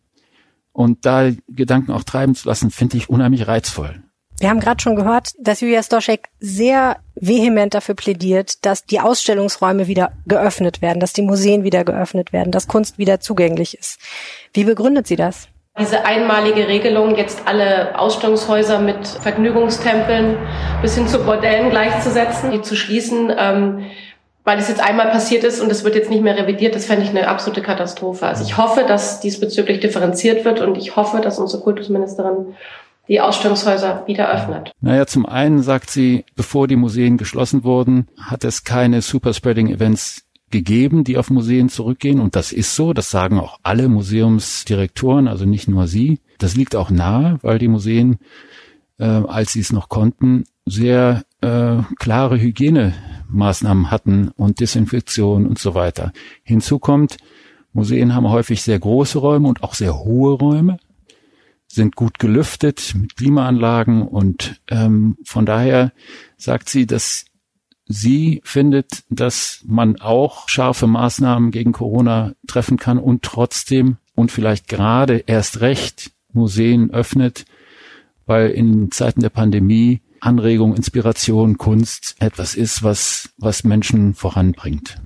und 0.74 1.05
da 1.05 1.31
Gedanken 1.48 1.93
auch 1.93 2.03
treiben 2.03 2.36
zu 2.36 2.50
lassen, 2.50 2.69
finde 2.69 2.98
ich 2.98 3.07
unheimlich 3.07 3.48
reizvoll. 3.48 4.03
Wir 4.39 4.49
haben 4.49 4.59
gerade 4.59 4.81
schon 4.81 4.95
gehört, 4.95 5.29
dass 5.39 5.61
Julia 5.61 5.83
Stoschek 5.83 6.29
sehr 6.39 6.97
vehement 7.15 7.73
dafür 7.73 7.95
plädiert, 7.95 8.65
dass 8.65 8.85
die 8.85 8.99
Ausstellungsräume 8.99 9.87
wieder 9.87 10.11
geöffnet 10.25 10.81
werden, 10.81 10.99
dass 10.99 11.13
die 11.13 11.21
Museen 11.21 11.63
wieder 11.63 11.83
geöffnet 11.83 12.33
werden, 12.33 12.51
dass 12.51 12.67
Kunst 12.67 12.97
wieder 12.97 13.19
zugänglich 13.19 13.77
ist. 13.77 13.99
Wie 14.53 14.63
begründet 14.63 15.07
sie 15.07 15.15
das? 15.15 15.47
Diese 15.79 16.05
einmalige 16.05 16.67
Regelung, 16.67 17.15
jetzt 17.15 17.47
alle 17.47 17.97
Ausstellungshäuser 17.97 18.79
mit 18.79 19.07
Vergnügungstempeln 19.07 20.37
bis 20.83 20.95
hin 20.95 21.07
zu 21.07 21.23
Bordellen 21.23 21.71
gleichzusetzen, 21.71 22.51
die 22.51 22.61
zu 22.61 22.75
schließen, 22.75 23.33
ähm, 23.35 23.85
weil 24.43 24.59
es 24.59 24.67
jetzt 24.67 24.81
einmal 24.81 25.09
passiert 25.09 25.43
ist 25.43 25.61
und 25.61 25.71
es 25.71 25.83
wird 25.83 25.95
jetzt 25.95 26.09
nicht 26.09 26.21
mehr 26.21 26.37
revidiert, 26.37 26.75
das 26.75 26.85
fände 26.85 27.03
ich 27.03 27.09
eine 27.09 27.27
absolute 27.27 27.61
Katastrophe. 27.61 28.27
Also 28.27 28.43
ich 28.43 28.57
hoffe, 28.57 28.83
dass 28.85 29.21
diesbezüglich 29.21 29.79
differenziert 29.79 30.45
wird 30.45 30.59
und 30.59 30.77
ich 30.77 30.95
hoffe, 30.95 31.21
dass 31.21 31.39
unsere 31.39 31.63
Kultusministerin 31.63 32.55
die 33.07 33.19
Ausstellungshäuser 33.19 34.03
wieder 34.07 34.31
öffnet. 34.31 34.72
Naja, 34.79 35.05
zum 35.05 35.25
einen 35.25 35.62
sagt 35.62 35.89
sie, 35.89 36.25
bevor 36.36 36.67
die 36.67 36.75
Museen 36.75 37.17
geschlossen 37.17 37.63
wurden, 37.63 38.07
hat 38.17 38.43
es 38.43 38.63
keine 38.63 39.01
Superspreading-Events 39.01 40.24
gegeben, 40.50 41.03
die 41.03 41.17
auf 41.17 41.29
Museen 41.29 41.67
zurückgehen. 41.67 42.19
Und 42.19 42.36
das 42.36 42.51
ist 42.53 42.75
so, 42.75 42.93
das 42.93 43.10
sagen 43.10 43.39
auch 43.39 43.60
alle 43.63 43.89
Museumsdirektoren, 43.89 45.27
also 45.27 45.45
nicht 45.45 45.67
nur 45.67 45.88
sie. 45.88 46.19
Das 46.38 46.55
liegt 46.55 46.75
auch 46.75 46.89
nahe, 46.89 47.39
weil 47.41 47.60
die 47.60 47.67
Museen, 47.67 48.19
äh, 49.00 49.05
als 49.05 49.53
sie 49.53 49.60
es 49.60 49.74
noch 49.74 49.89
konnten, 49.89 50.45
sehr 50.65 51.24
äh, 51.41 51.77
klare 52.00 52.39
Hygienemaßnahmen 52.39 53.91
hatten 53.91 54.29
und 54.38 54.62
Desinfektion 54.62 55.45
und 55.45 55.60
so 55.60 55.75
weiter. 55.75 56.13
Hinzu 56.43 56.79
kommt, 56.79 57.17
Museen 57.74 58.13
haben 58.13 58.29
häufig 58.29 58.62
sehr 58.62 58.79
große 58.79 59.17
Räume 59.17 59.50
und 59.50 59.63
auch 59.63 59.74
sehr 59.74 59.98
hohe 59.98 60.33
Räume 60.33 60.77
sind 61.74 61.96
gut 61.96 62.20
gelüftet 62.20 62.94
mit 62.96 63.15
Klimaanlagen 63.15 64.03
und 64.03 64.62
ähm, 64.70 65.18
von 65.25 65.46
daher 65.46 65.92
sagt 66.38 66.70
sie, 66.70 66.86
dass 66.86 67.25
sie 67.86 68.42
findet, 68.44 69.03
dass 69.10 69.63
man 69.65 70.00
auch 70.00 70.48
scharfe 70.48 70.88
Maßnahmen 70.88 71.51
gegen 71.51 71.72
Corona 71.72 72.34
treffen 72.48 72.77
kann 72.77 73.00
und 73.00 73.24
trotzdem 73.24 73.98
und 74.15 74.32
vielleicht 74.32 74.68
gerade 74.68 75.24
erst 75.25 75.62
recht 75.62 76.12
Museen 76.32 76.92
öffnet, 76.92 77.46
weil 78.25 78.51
in 78.51 78.92
Zeiten 78.92 79.22
der 79.22 79.30
Pandemie 79.30 80.01
Anregung, 80.20 80.75
Inspiration, 80.75 81.58
Kunst 81.58 82.15
etwas 82.20 82.56
ist, 82.56 82.82
was, 82.82 83.34
was 83.38 83.65
Menschen 83.65 84.13
voranbringt. 84.13 85.02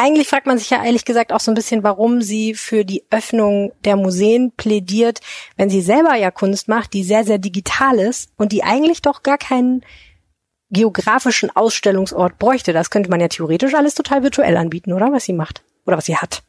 Eigentlich 0.00 0.28
fragt 0.28 0.46
man 0.46 0.58
sich 0.58 0.70
ja 0.70 0.84
ehrlich 0.84 1.04
gesagt 1.04 1.32
auch 1.32 1.40
so 1.40 1.50
ein 1.50 1.56
bisschen, 1.56 1.82
warum 1.82 2.22
sie 2.22 2.54
für 2.54 2.84
die 2.84 3.02
Öffnung 3.10 3.72
der 3.84 3.96
Museen 3.96 4.52
plädiert, 4.56 5.18
wenn 5.56 5.70
sie 5.70 5.80
selber 5.80 6.14
ja 6.14 6.30
Kunst 6.30 6.68
macht, 6.68 6.92
die 6.92 7.02
sehr, 7.02 7.24
sehr 7.24 7.38
digital 7.38 7.98
ist 7.98 8.30
und 8.36 8.52
die 8.52 8.62
eigentlich 8.62 9.02
doch 9.02 9.24
gar 9.24 9.38
keinen 9.38 9.82
geografischen 10.70 11.50
Ausstellungsort 11.50 12.38
bräuchte. 12.38 12.72
Das 12.72 12.90
könnte 12.90 13.10
man 13.10 13.18
ja 13.18 13.26
theoretisch 13.26 13.74
alles 13.74 13.96
total 13.96 14.22
virtuell 14.22 14.56
anbieten, 14.56 14.92
oder? 14.92 15.10
Was 15.10 15.24
sie 15.24 15.32
macht. 15.32 15.64
Oder 15.84 15.96
was 15.96 16.06
sie 16.06 16.16
hat. 16.16 16.44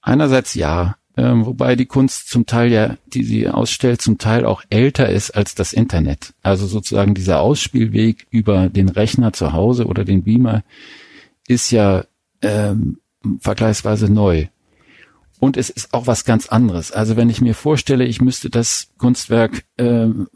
Einerseits 0.00 0.54
ja, 0.54 0.98
ähm, 1.16 1.46
wobei 1.46 1.74
die 1.74 1.86
Kunst 1.86 2.28
zum 2.28 2.46
Teil 2.46 2.70
ja, 2.70 2.96
die 3.06 3.24
sie 3.24 3.48
ausstellt, 3.48 4.00
zum 4.00 4.18
Teil 4.18 4.44
auch 4.44 4.62
älter 4.70 5.08
ist 5.08 5.32
als 5.32 5.56
das 5.56 5.72
Internet. 5.72 6.32
Also 6.44 6.68
sozusagen 6.68 7.14
dieser 7.14 7.40
Ausspielweg 7.40 8.28
über 8.30 8.68
den 8.68 8.88
Rechner 8.88 9.32
zu 9.32 9.52
Hause 9.52 9.86
oder 9.86 10.04
den 10.04 10.22
Beamer 10.22 10.62
ist 11.48 11.72
ja 11.72 12.04
ähm, 12.42 12.98
vergleichsweise 13.40 14.12
neu. 14.12 14.46
Und 15.38 15.56
es 15.56 15.70
ist 15.70 15.92
auch 15.92 16.06
was 16.06 16.24
ganz 16.24 16.48
anderes. 16.48 16.92
Also 16.92 17.16
wenn 17.16 17.28
ich 17.28 17.40
mir 17.40 17.54
vorstelle, 17.54 18.04
ich 18.04 18.20
müsste 18.20 18.48
das 18.48 18.88
Kunstwerk, 18.98 19.64
ähm, 19.76 20.28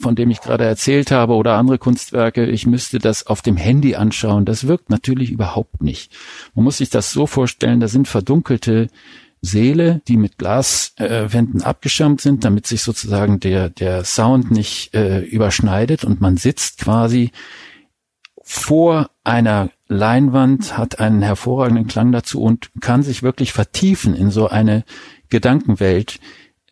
von 0.00 0.16
dem 0.16 0.30
ich 0.30 0.40
gerade 0.40 0.64
erzählt 0.64 1.10
habe, 1.10 1.34
oder 1.34 1.54
andere 1.54 1.78
Kunstwerke, 1.78 2.46
ich 2.46 2.66
müsste 2.66 2.98
das 2.98 3.26
auf 3.26 3.42
dem 3.42 3.56
Handy 3.56 3.94
anschauen, 3.94 4.44
das 4.44 4.66
wirkt 4.66 4.90
natürlich 4.90 5.30
überhaupt 5.30 5.82
nicht. 5.82 6.12
Man 6.54 6.64
muss 6.64 6.78
sich 6.78 6.90
das 6.90 7.12
so 7.12 7.26
vorstellen, 7.26 7.80
da 7.80 7.88
sind 7.88 8.08
verdunkelte 8.08 8.88
Säle, 9.40 10.00
die 10.08 10.16
mit 10.16 10.38
Glaswänden 10.38 11.60
äh, 11.60 11.64
abgeschirmt 11.64 12.20
sind, 12.20 12.44
damit 12.44 12.66
sich 12.66 12.82
sozusagen 12.82 13.40
der, 13.40 13.68
der 13.68 14.04
Sound 14.04 14.50
nicht 14.50 14.94
äh, 14.94 15.20
überschneidet 15.20 16.04
und 16.04 16.20
man 16.20 16.38
sitzt 16.38 16.78
quasi 16.78 17.30
vor 18.42 19.10
einer 19.22 19.70
Leinwand, 19.88 20.78
hat 20.78 20.98
einen 20.98 21.22
hervorragenden 21.22 21.86
Klang 21.86 22.12
dazu 22.12 22.42
und 22.42 22.70
kann 22.80 23.02
sich 23.02 23.22
wirklich 23.22 23.52
vertiefen 23.52 24.14
in 24.14 24.30
so 24.30 24.48
eine 24.48 24.84
Gedankenwelt. 25.28 26.20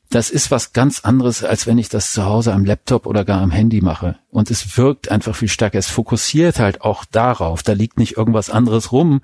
Das 0.08 0.28
ist 0.28 0.50
was 0.50 0.74
ganz 0.74 1.00
anderes, 1.00 1.42
als 1.42 1.66
wenn 1.66 1.78
ich 1.78 1.88
das 1.88 2.12
zu 2.12 2.26
Hause 2.26 2.52
am 2.52 2.66
Laptop 2.66 3.06
oder 3.06 3.24
gar 3.24 3.40
am 3.40 3.50
Handy 3.50 3.80
mache. 3.80 4.18
Und 4.30 4.50
es 4.50 4.76
wirkt 4.76 5.10
einfach 5.10 5.34
viel 5.34 5.48
stärker. 5.48 5.78
Es 5.78 5.88
fokussiert 5.88 6.58
halt 6.58 6.82
auch 6.82 7.06
darauf. 7.06 7.62
Da 7.62 7.72
liegt 7.72 7.98
nicht 7.98 8.18
irgendwas 8.18 8.50
anderes 8.50 8.92
rum. 8.92 9.22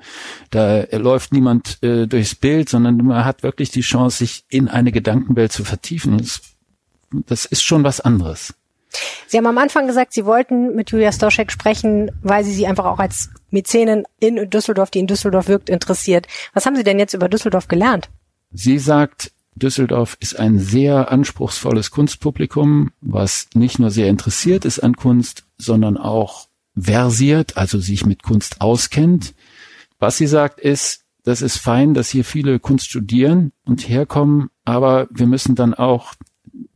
Da 0.49 0.85
läuft 0.93 1.33
niemand 1.35 1.83
äh, 1.83 2.07
durchs 2.07 2.35
Bild, 2.35 2.71
sondern 2.71 2.97
man 2.97 3.27
hat 3.27 3.43
wirklich 3.43 3.71
die 3.71 3.83
Chance, 3.83 4.19
sich 4.19 4.45
in 4.49 4.69
eine 4.69 4.91
Gedankenwelt 4.91 5.53
zu 5.53 5.63
vertiefen. 5.63 6.17
Das, 6.17 6.41
das 7.11 7.45
ist 7.45 7.63
schon 7.63 7.85
was 7.85 8.01
anderes. 8.01 8.55
Sie 9.27 9.37
haben 9.37 9.47
am 9.47 9.59
Anfang 9.59 9.87
gesagt, 9.87 10.13
Sie 10.13 10.25
wollten 10.25 10.75
mit 10.75 10.91
Julia 10.91 11.13
Stoschek 11.13 11.53
sprechen, 11.53 12.11
weil 12.23 12.45
Sie 12.45 12.53
sie 12.53 12.67
einfach 12.67 12.87
auch 12.87 12.99
als 12.99 13.31
Mäzenin 13.51 14.05
in 14.21 14.49
Düsseldorf, 14.49 14.91
die 14.91 15.01
in 15.01 15.07
Düsseldorf 15.07 15.49
wirkt, 15.49 15.69
interessiert. 15.69 16.27
Was 16.55 16.67
haben 16.67 16.77
Sie 16.77 16.85
denn 16.85 16.99
jetzt 16.99 17.15
über 17.15 17.29
Düsseldorf 17.29 17.69
gelernt? 17.69 18.09
Sie 18.51 18.79
sagt, 18.79 19.33
Düsseldorf 19.55 20.17
ist 20.21 20.39
ein 20.39 20.59
sehr 20.59 21.11
anspruchsvolles 21.11 21.91
Kunstpublikum, 21.91 22.91
was 23.01 23.49
nicht 23.55 23.79
nur 23.79 23.91
sehr 23.91 24.09
interessiert 24.09 24.65
ist 24.65 24.79
an 24.79 24.97
Kunst, 24.97 25.45
sondern 25.59 25.97
auch 25.97 26.49
versiert, 26.79 27.57
also 27.57 27.79
sich 27.79 28.07
mit 28.07 28.23
Kunst 28.23 28.61
auskennt. 28.61 29.35
Was 29.99 30.17
sie 30.17 30.29
sagt 30.29 30.61
ist, 30.61 31.05
das 31.25 31.43
ist 31.43 31.59
fein, 31.59 31.93
dass 31.93 32.09
hier 32.09 32.25
viele 32.25 32.61
Kunst 32.61 32.89
studieren 32.89 33.53
und 33.65 33.89
herkommen, 33.89 34.49
aber 34.65 35.09
wir 35.11 35.27
müssen 35.27 35.57
dann 35.57 35.75
auch 35.75 36.15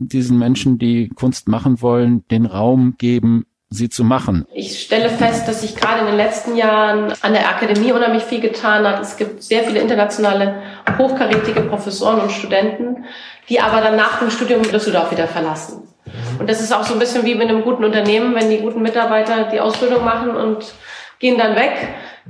diesen 0.09 0.39
Menschen, 0.39 0.79
die 0.79 1.09
Kunst 1.09 1.49
machen 1.49 1.83
wollen, 1.83 2.25
den 2.29 2.47
Raum 2.47 2.95
geben, 2.99 3.47
sie 3.71 3.89
zu 3.89 4.05
machen? 4.05 4.45
Ich 4.55 4.81
stelle 4.81 5.09
fest, 5.09 5.49
dass 5.49 5.63
sich 5.63 5.75
gerade 5.75 6.01
in 6.01 6.07
den 6.07 6.17
letzten 6.17 6.57
Jahren 6.57 7.13
an 7.23 7.33
der 7.33 7.49
Akademie 7.49 7.93
unheimlich 7.93 8.23
viel 8.23 8.41
getan 8.41 8.87
hat. 8.87 9.01
Es 9.01 9.17
gibt 9.17 9.43
sehr 9.43 9.65
viele 9.65 9.81
internationale, 9.81 10.63
hochkarätige 10.99 11.63
Professoren 11.63 12.21
und 12.21 12.33
Studenten, 12.33 13.05
die 13.49 13.61
aber 13.61 13.81
dann 13.81 13.97
nach 13.97 14.19
dem 14.19 14.31
Studium 14.31 14.63
Düsseldorf 14.63 15.11
wieder 15.11 15.27
verlassen. 15.27 15.89
Und 16.39 16.49
das 16.49 16.61
ist 16.61 16.73
auch 16.73 16.85
so 16.85 16.95
ein 16.95 16.99
bisschen 16.99 17.25
wie 17.25 17.35
mit 17.35 17.49
einem 17.49 17.63
guten 17.63 17.85
Unternehmen, 17.85 18.35
wenn 18.35 18.51
die 18.51 18.59
guten 18.59 18.83
Mitarbeiter 18.83 19.45
die 19.45 19.61
Ausbildung 19.61 20.05
machen 20.05 20.31
und 20.31 20.75
gehen 21.19 21.39
dann 21.39 21.55
weg, 21.57 21.73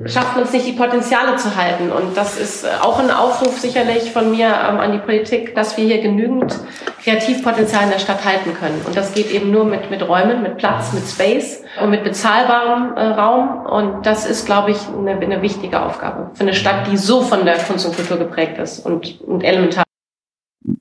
schafft 0.06 0.34
man 0.34 0.44
es 0.44 0.52
nicht, 0.52 0.66
die 0.66 0.72
Potenziale 0.72 1.36
zu 1.36 1.54
halten. 1.56 1.90
Und 1.90 2.16
das 2.16 2.38
ist 2.38 2.66
auch 2.80 2.98
ein 2.98 3.10
Aufruf 3.10 3.58
sicherlich 3.58 4.10
von 4.10 4.30
mir 4.30 4.46
ähm, 4.46 4.78
an 4.78 4.92
die 4.92 4.98
Politik, 4.98 5.54
dass 5.54 5.76
wir 5.76 5.84
hier 5.84 6.00
genügend 6.00 6.58
Kreativpotenzial 7.02 7.84
in 7.84 7.90
der 7.90 7.98
Stadt 7.98 8.24
halten 8.24 8.54
können. 8.54 8.80
Und 8.86 8.96
das 8.96 9.12
geht 9.12 9.30
eben 9.30 9.50
nur 9.50 9.64
mit, 9.64 9.90
mit 9.90 10.06
Räumen, 10.06 10.42
mit 10.42 10.56
Platz, 10.56 10.92
mit 10.92 11.04
Space 11.06 11.62
und 11.82 11.90
mit 11.90 12.04
bezahlbarem 12.04 12.96
äh, 12.96 13.00
Raum. 13.08 13.66
Und 13.66 14.06
das 14.06 14.26
ist, 14.26 14.46
glaube 14.46 14.70
ich, 14.70 14.78
eine, 14.88 15.12
eine 15.12 15.42
wichtige 15.42 15.80
Aufgabe 15.82 16.30
für 16.34 16.42
eine 16.42 16.54
Stadt, 16.54 16.90
die 16.90 16.96
so 16.96 17.22
von 17.22 17.44
der 17.44 17.58
Kunst 17.58 17.86
und 17.86 17.94
Kultur 17.94 18.18
geprägt 18.18 18.58
ist 18.58 18.80
und, 18.80 19.20
und 19.20 19.42
elementar 19.42 19.84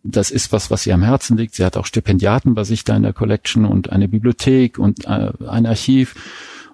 das 0.04 0.30
ist 0.30 0.52
was, 0.52 0.70
was 0.70 0.86
ihr 0.86 0.94
am 0.94 1.02
Herzen 1.02 1.38
liegt. 1.38 1.56
Sie 1.56 1.66
hat 1.66 1.76
auch 1.76 1.86
Stipendiaten 1.86 2.54
bei 2.54 2.64
sich 2.64 2.84
da 2.84 2.96
in 2.96 3.04
der 3.04 3.14
Collection 3.14 3.66
und 3.66 3.92
eine 3.92 4.08
Bibliothek 4.08 4.78
und 4.78 5.06
äh, 5.06 5.32
ein 5.48 5.66
Archiv. 5.66 6.16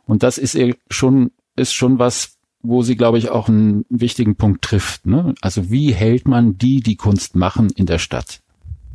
Und 0.06 0.24
das 0.24 0.38
ist 0.38 0.56
ihr 0.56 0.76
schon, 0.90 1.32
ist 1.58 1.74
schon 1.74 2.00
was, 2.00 2.38
wo 2.62 2.82
sie, 2.82 2.96
glaube 2.96 3.18
ich, 3.18 3.30
auch 3.30 3.50
einen 3.50 3.86
wichtigen 3.90 4.36
Punkt 4.36 4.62
trifft. 4.62 5.06
Ne? 5.06 5.36
Also 5.42 5.70
wie 5.70 5.94
hält 5.94 6.28
man 6.28 6.58
die, 6.58 6.82
die 6.82 6.96
Kunst 6.96 7.36
machen, 7.36 7.70
in 7.76 7.86
der 7.86 8.00
Stadt? 8.00 8.42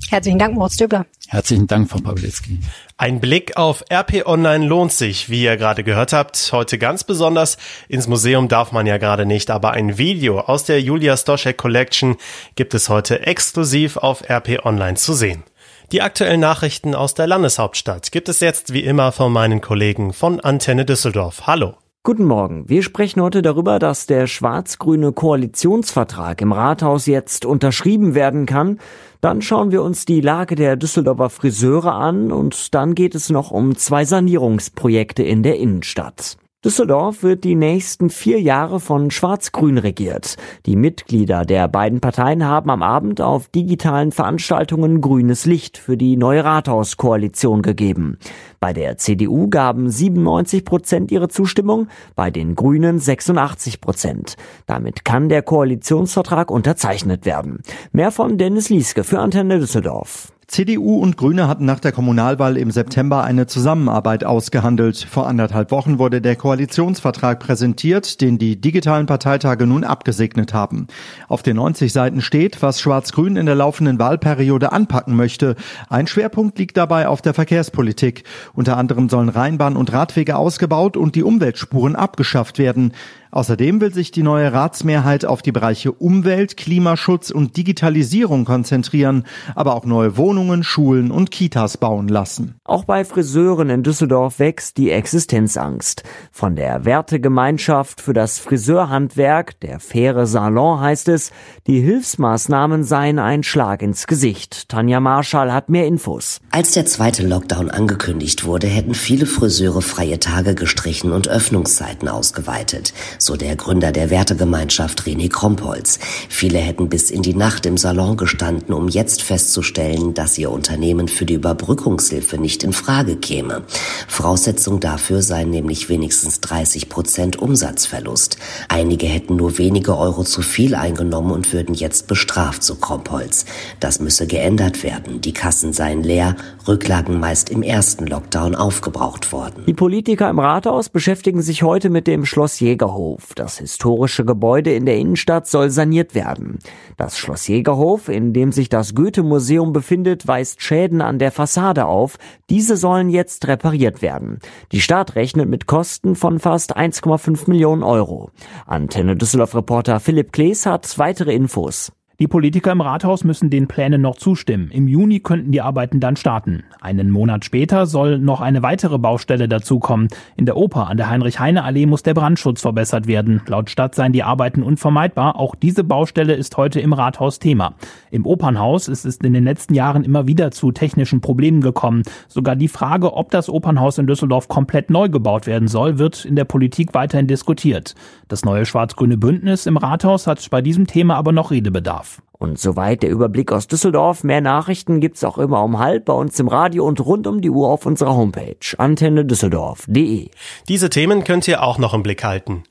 Herzlichen 0.08 0.38
Dank, 0.38 0.54
Moritz 0.54 0.76
Döbler. 0.76 1.06
Herzlichen 1.28 1.66
Dank, 1.66 1.88
Frau 1.88 1.98
Pawlitzki. 1.98 2.58
Ein 2.98 3.20
Blick 3.20 3.56
auf 3.56 3.84
RP 3.90 4.26
Online 4.26 4.66
lohnt 4.66 4.92
sich, 4.92 5.30
wie 5.30 5.44
ihr 5.44 5.56
gerade 5.56 5.84
gehört 5.84 6.12
habt. 6.12 6.50
Heute 6.52 6.76
ganz 6.76 7.04
besonders. 7.04 7.56
Ins 7.88 8.08
Museum 8.08 8.48
darf 8.48 8.72
man 8.72 8.86
ja 8.86 8.98
gerade 8.98 9.24
nicht, 9.26 9.50
aber 9.50 9.70
ein 9.70 9.96
Video 9.98 10.40
aus 10.40 10.64
der 10.64 10.82
Julia 10.82 11.16
Stoschek 11.16 11.56
Collection 11.56 12.16
gibt 12.56 12.74
es 12.74 12.88
heute 12.88 13.20
exklusiv 13.26 13.96
auf 13.96 14.28
RP 14.28 14.64
Online 14.64 14.96
zu 14.96 15.14
sehen. 15.14 15.44
Die 15.92 16.02
aktuellen 16.02 16.40
Nachrichten 16.40 16.94
aus 16.94 17.14
der 17.14 17.26
Landeshauptstadt 17.26 18.12
gibt 18.12 18.28
es 18.28 18.40
jetzt 18.40 18.72
wie 18.72 18.80
immer 18.80 19.12
von 19.12 19.32
meinen 19.32 19.60
Kollegen 19.60 20.12
von 20.12 20.40
Antenne 20.40 20.84
Düsseldorf. 20.84 21.46
Hallo. 21.46 21.81
Guten 22.04 22.24
Morgen. 22.24 22.68
Wir 22.68 22.82
sprechen 22.82 23.22
heute 23.22 23.42
darüber, 23.42 23.78
dass 23.78 24.06
der 24.06 24.26
schwarz-grüne 24.26 25.12
Koalitionsvertrag 25.12 26.40
im 26.40 26.50
Rathaus 26.50 27.06
jetzt 27.06 27.44
unterschrieben 27.44 28.16
werden 28.16 28.44
kann. 28.44 28.80
Dann 29.20 29.40
schauen 29.40 29.70
wir 29.70 29.84
uns 29.84 30.04
die 30.04 30.20
Lage 30.20 30.56
der 30.56 30.74
Düsseldorfer 30.74 31.30
Friseure 31.30 31.92
an 31.92 32.32
und 32.32 32.74
dann 32.74 32.96
geht 32.96 33.14
es 33.14 33.30
noch 33.30 33.52
um 33.52 33.76
zwei 33.76 34.04
Sanierungsprojekte 34.04 35.22
in 35.22 35.44
der 35.44 35.60
Innenstadt. 35.60 36.38
Düsseldorf 36.64 37.24
wird 37.24 37.42
die 37.42 37.56
nächsten 37.56 38.08
vier 38.08 38.40
Jahre 38.40 38.78
von 38.78 39.10
Schwarz-Grün 39.10 39.78
regiert. 39.78 40.36
Die 40.64 40.76
Mitglieder 40.76 41.44
der 41.44 41.66
beiden 41.66 41.98
Parteien 41.98 42.44
haben 42.46 42.70
am 42.70 42.84
Abend 42.84 43.20
auf 43.20 43.48
digitalen 43.48 44.12
Veranstaltungen 44.12 45.00
grünes 45.00 45.44
Licht 45.44 45.76
für 45.76 45.96
die 45.96 46.16
neue 46.16 46.44
Rathauskoalition 46.44 47.62
gegeben. 47.62 48.16
Bei 48.60 48.72
der 48.72 48.96
CDU 48.96 49.48
gaben 49.48 49.90
97 49.90 50.64
Prozent 50.64 51.10
ihre 51.10 51.26
Zustimmung, 51.26 51.88
bei 52.14 52.30
den 52.30 52.54
Grünen 52.54 53.00
86 53.00 53.80
Prozent. 53.80 54.36
Damit 54.66 55.04
kann 55.04 55.28
der 55.28 55.42
Koalitionsvertrag 55.42 56.48
unterzeichnet 56.48 57.26
werden. 57.26 57.62
Mehr 57.90 58.12
von 58.12 58.38
Dennis 58.38 58.68
Lieske 58.68 59.02
für 59.02 59.18
Antenne 59.18 59.58
Düsseldorf. 59.58 60.31
CDU 60.48 60.96
und 60.96 61.16
Grüne 61.16 61.48
hatten 61.48 61.64
nach 61.64 61.80
der 61.80 61.92
Kommunalwahl 61.92 62.56
im 62.56 62.70
September 62.70 63.22
eine 63.22 63.46
Zusammenarbeit 63.46 64.24
ausgehandelt. 64.24 64.98
Vor 64.98 65.26
anderthalb 65.26 65.70
Wochen 65.70 65.98
wurde 65.98 66.20
der 66.20 66.36
Koalitionsvertrag 66.36 67.38
präsentiert, 67.38 68.20
den 68.20 68.38
die 68.38 68.60
digitalen 68.60 69.06
Parteitage 69.06 69.66
nun 69.66 69.84
abgesegnet 69.84 70.52
haben. 70.52 70.88
Auf 71.28 71.42
den 71.42 71.56
90 71.56 71.92
Seiten 71.92 72.20
steht, 72.20 72.60
was 72.60 72.80
Schwarz-Grün 72.80 73.36
in 73.36 73.46
der 73.46 73.54
laufenden 73.54 73.98
Wahlperiode 73.98 74.72
anpacken 74.72 75.16
möchte. 75.16 75.54
Ein 75.88 76.06
Schwerpunkt 76.06 76.58
liegt 76.58 76.76
dabei 76.76 77.08
auf 77.08 77.22
der 77.22 77.34
Verkehrspolitik. 77.34 78.24
Unter 78.52 78.76
anderem 78.76 79.08
sollen 79.08 79.28
Rheinbahn 79.28 79.76
und 79.76 79.92
Radwege 79.92 80.36
ausgebaut 80.36 80.96
und 80.96 81.14
die 81.14 81.22
Umweltspuren 81.22 81.96
abgeschafft 81.96 82.58
werden. 82.58 82.92
Außerdem 83.34 83.80
will 83.80 83.94
sich 83.94 84.10
die 84.10 84.22
neue 84.22 84.52
Ratsmehrheit 84.52 85.24
auf 85.24 85.40
die 85.40 85.52
Bereiche 85.52 85.90
Umwelt, 85.90 86.58
Klimaschutz 86.58 87.30
und 87.30 87.56
Digitalisierung 87.56 88.44
konzentrieren, 88.44 89.24
aber 89.54 89.74
auch 89.74 89.86
neue 89.86 90.18
Wohnungen, 90.18 90.62
Schulen 90.62 91.10
und 91.10 91.30
Kitas 91.30 91.78
bauen 91.78 92.08
lassen. 92.08 92.56
Auch 92.62 92.84
bei 92.84 93.06
Friseuren 93.06 93.70
in 93.70 93.82
Düsseldorf 93.82 94.38
wächst 94.38 94.76
die 94.76 94.90
Existenzangst. 94.90 96.02
Von 96.30 96.56
der 96.56 96.84
Wertegemeinschaft 96.84 98.02
für 98.02 98.12
das 98.12 98.38
Friseurhandwerk, 98.38 99.58
der 99.60 99.80
faire 99.80 100.26
Salon 100.26 100.80
heißt 100.80 101.08
es, 101.08 101.32
die 101.66 101.80
Hilfsmaßnahmen 101.80 102.84
seien 102.84 103.18
ein 103.18 103.44
Schlag 103.44 103.80
ins 103.80 104.06
Gesicht. 104.06 104.68
Tanja 104.68 105.00
Marschall 105.00 105.54
hat 105.54 105.70
mehr 105.70 105.86
Infos. 105.86 106.42
Als 106.50 106.72
der 106.72 106.84
zweite 106.84 107.26
Lockdown 107.26 107.70
angekündigt 107.70 108.44
wurde, 108.44 108.66
hätten 108.66 108.92
viele 108.92 109.24
Friseure 109.24 109.80
freie 109.80 110.20
Tage 110.20 110.54
gestrichen 110.54 111.12
und 111.12 111.28
Öffnungszeiten 111.28 112.08
ausgeweitet 112.10 112.92
so 113.24 113.36
der 113.36 113.56
Gründer 113.56 113.92
der 113.92 114.10
Wertegemeinschaft 114.10 115.02
René 115.02 115.28
Krompholz. 115.28 115.98
Viele 116.28 116.58
hätten 116.58 116.88
bis 116.88 117.10
in 117.10 117.22
die 117.22 117.34
Nacht 117.34 117.66
im 117.66 117.76
Salon 117.76 118.16
gestanden, 118.16 118.74
um 118.74 118.88
jetzt 118.88 119.22
festzustellen, 119.22 120.14
dass 120.14 120.36
ihr 120.38 120.50
Unternehmen 120.50 121.08
für 121.08 121.24
die 121.24 121.34
Überbrückungshilfe 121.34 122.38
nicht 122.38 122.64
in 122.64 122.72
Frage 122.72 123.16
käme. 123.16 123.62
Voraussetzung 124.08 124.80
dafür 124.80 125.22
seien 125.22 125.50
nämlich 125.50 125.88
wenigstens 125.88 126.40
30 126.40 126.88
Prozent 126.88 127.36
Umsatzverlust. 127.38 128.38
Einige 128.68 129.06
hätten 129.06 129.36
nur 129.36 129.58
wenige 129.58 129.96
Euro 129.96 130.24
zu 130.24 130.42
viel 130.42 130.74
eingenommen 130.74 131.30
und 131.30 131.52
würden 131.52 131.74
jetzt 131.74 132.06
bestraft, 132.06 132.62
so 132.64 132.74
Krompholz. 132.74 133.44
Das 133.80 134.00
müsse 134.00 134.26
geändert 134.26 134.82
werden. 134.82 135.20
Die 135.20 135.32
Kassen 135.32 135.72
seien 135.72 136.02
leer, 136.02 136.36
Rücklagen 136.66 137.20
meist 137.20 137.50
im 137.50 137.62
ersten 137.62 138.06
Lockdown 138.06 138.54
aufgebraucht 138.54 139.32
worden. 139.32 139.64
Die 139.66 139.74
Politiker 139.74 140.28
im 140.28 140.38
Rathaus 140.38 140.88
beschäftigen 140.88 141.42
sich 141.42 141.62
heute 141.62 141.90
mit 141.90 142.06
dem 142.06 142.24
Schloss 142.24 142.60
Jägerhof. 142.60 143.11
Jägerhof. 143.12 143.34
Das 143.34 143.58
historische 143.58 144.24
Gebäude 144.24 144.74
in 144.74 144.86
der 144.86 144.96
Innenstadt 144.96 145.46
soll 145.46 145.70
saniert 145.70 146.14
werden. 146.14 146.58
Das 146.96 147.18
Schloss 147.18 147.48
Jägerhof, 147.48 148.08
in 148.08 148.32
dem 148.32 148.52
sich 148.52 148.68
das 148.68 148.94
Goethe-Museum 148.94 149.72
befindet, 149.72 150.26
weist 150.26 150.62
Schäden 150.62 151.00
an 151.00 151.18
der 151.18 151.32
Fassade 151.32 151.86
auf. 151.86 152.18
Diese 152.50 152.76
sollen 152.76 153.08
jetzt 153.08 153.46
repariert 153.48 154.02
werden. 154.02 154.38
Die 154.72 154.80
Stadt 154.80 155.14
rechnet 155.14 155.48
mit 155.48 155.66
Kosten 155.66 156.14
von 156.14 156.38
fast 156.38 156.76
1,5 156.76 157.48
Millionen 157.48 157.82
Euro. 157.82 158.30
Antenne 158.66 159.16
Düsseldorf-Reporter 159.16 160.00
Philipp 160.00 160.32
Klees 160.32 160.66
hat 160.66 160.98
weitere 160.98 161.34
Infos. 161.34 161.92
Die 162.22 162.28
Politiker 162.28 162.70
im 162.70 162.80
Rathaus 162.80 163.24
müssen 163.24 163.50
den 163.50 163.66
Plänen 163.66 164.00
noch 164.00 164.14
zustimmen. 164.14 164.70
Im 164.70 164.86
Juni 164.86 165.18
könnten 165.18 165.50
die 165.50 165.60
Arbeiten 165.60 165.98
dann 165.98 166.14
starten. 166.14 166.62
Einen 166.80 167.10
Monat 167.10 167.44
später 167.44 167.84
soll 167.84 168.20
noch 168.20 168.40
eine 168.40 168.62
weitere 168.62 168.96
Baustelle 168.96 169.48
dazukommen. 169.48 170.06
In 170.36 170.46
der 170.46 170.56
Oper 170.56 170.86
an 170.86 170.98
der 170.98 171.10
Heinrich-Heine-Allee 171.10 171.86
muss 171.86 172.04
der 172.04 172.14
Brandschutz 172.14 172.60
verbessert 172.60 173.08
werden. 173.08 173.42
Laut 173.48 173.70
Stadt 173.70 173.96
seien 173.96 174.12
die 174.12 174.22
Arbeiten 174.22 174.62
unvermeidbar. 174.62 175.34
Auch 175.34 175.56
diese 175.56 175.82
Baustelle 175.82 176.34
ist 176.34 176.56
heute 176.56 176.78
im 176.78 176.92
Rathaus 176.92 177.40
Thema. 177.40 177.74
Im 178.12 178.24
Opernhaus 178.24 178.86
ist 178.86 179.04
es 179.04 179.16
in 179.16 179.32
den 179.32 179.42
letzten 179.42 179.74
Jahren 179.74 180.04
immer 180.04 180.28
wieder 180.28 180.52
zu 180.52 180.70
technischen 180.70 181.22
Problemen 181.22 181.60
gekommen. 181.60 182.04
Sogar 182.28 182.54
die 182.54 182.68
Frage, 182.68 183.14
ob 183.14 183.32
das 183.32 183.48
Opernhaus 183.48 183.98
in 183.98 184.06
Düsseldorf 184.06 184.46
komplett 184.46 184.90
neu 184.90 185.08
gebaut 185.08 185.48
werden 185.48 185.66
soll, 185.66 185.98
wird 185.98 186.24
in 186.24 186.36
der 186.36 186.44
Politik 186.44 186.94
weiterhin 186.94 187.26
diskutiert. 187.26 187.96
Das 188.28 188.44
neue 188.44 188.64
schwarz-grüne 188.64 189.16
Bündnis 189.16 189.66
im 189.66 189.76
Rathaus 189.76 190.28
hat 190.28 190.48
bei 190.50 190.62
diesem 190.62 190.86
Thema 190.86 191.16
aber 191.16 191.32
noch 191.32 191.50
Redebedarf. 191.50 192.11
Und 192.32 192.58
soweit 192.58 193.02
der 193.02 193.10
Überblick 193.10 193.52
aus 193.52 193.68
Düsseldorf. 193.68 194.24
Mehr 194.24 194.40
Nachrichten 194.40 195.00
gibt's 195.00 195.22
auch 195.22 195.38
immer 195.38 195.62
um 195.62 195.78
halb 195.78 196.06
bei 196.06 196.12
uns 196.12 196.38
im 196.40 196.48
Radio 196.48 196.84
und 196.84 197.00
rund 197.00 197.26
um 197.26 197.40
die 197.40 197.50
Uhr 197.50 197.68
auf 197.68 197.86
unserer 197.86 198.16
Homepage 198.16 198.56
antennedüsseldorf.de. 198.76 200.30
Diese 200.68 200.90
Themen 200.90 201.24
könnt 201.24 201.46
ihr 201.46 201.62
auch 201.62 201.78
noch 201.78 201.94
im 201.94 202.02
Blick 202.02 202.24
halten. 202.24 202.64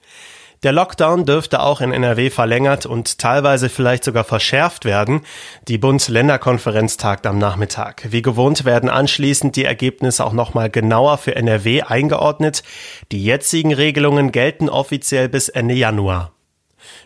Der 0.64 0.74
Lockdown 0.74 1.26
dürfte 1.26 1.62
auch 1.62 1.82
in 1.82 1.92
NRW 1.92 2.30
verlängert 2.30 2.86
und 2.86 3.18
teilweise 3.18 3.68
vielleicht 3.68 4.04
sogar 4.04 4.24
verschärft 4.24 4.86
werden. 4.86 5.22
Die 5.68 5.80
Bund-Länder-Konferenz 5.80 6.98
tagt 6.98 7.26
am 7.26 7.40
Nachmittag. 7.40 8.06
Wie 8.12 8.22
gewohnt 8.22 8.64
werden 8.64 8.88
anschließend 8.88 9.56
die 9.56 9.66
Ergebnisse 9.66 10.24
auch 10.24 10.34
nochmal 10.34 10.70
genauer 10.70 11.18
für 11.18 11.36
NRW 11.36 11.82
eingeordnet. 11.82 12.62
Die 13.12 13.24
jetzigen 13.24 13.74
Regelungen 13.74 14.32
gelten 14.32 14.70
offiziell 14.70 15.30
bis 15.30 15.50
Ende 15.50 15.74
Januar. 15.74 16.32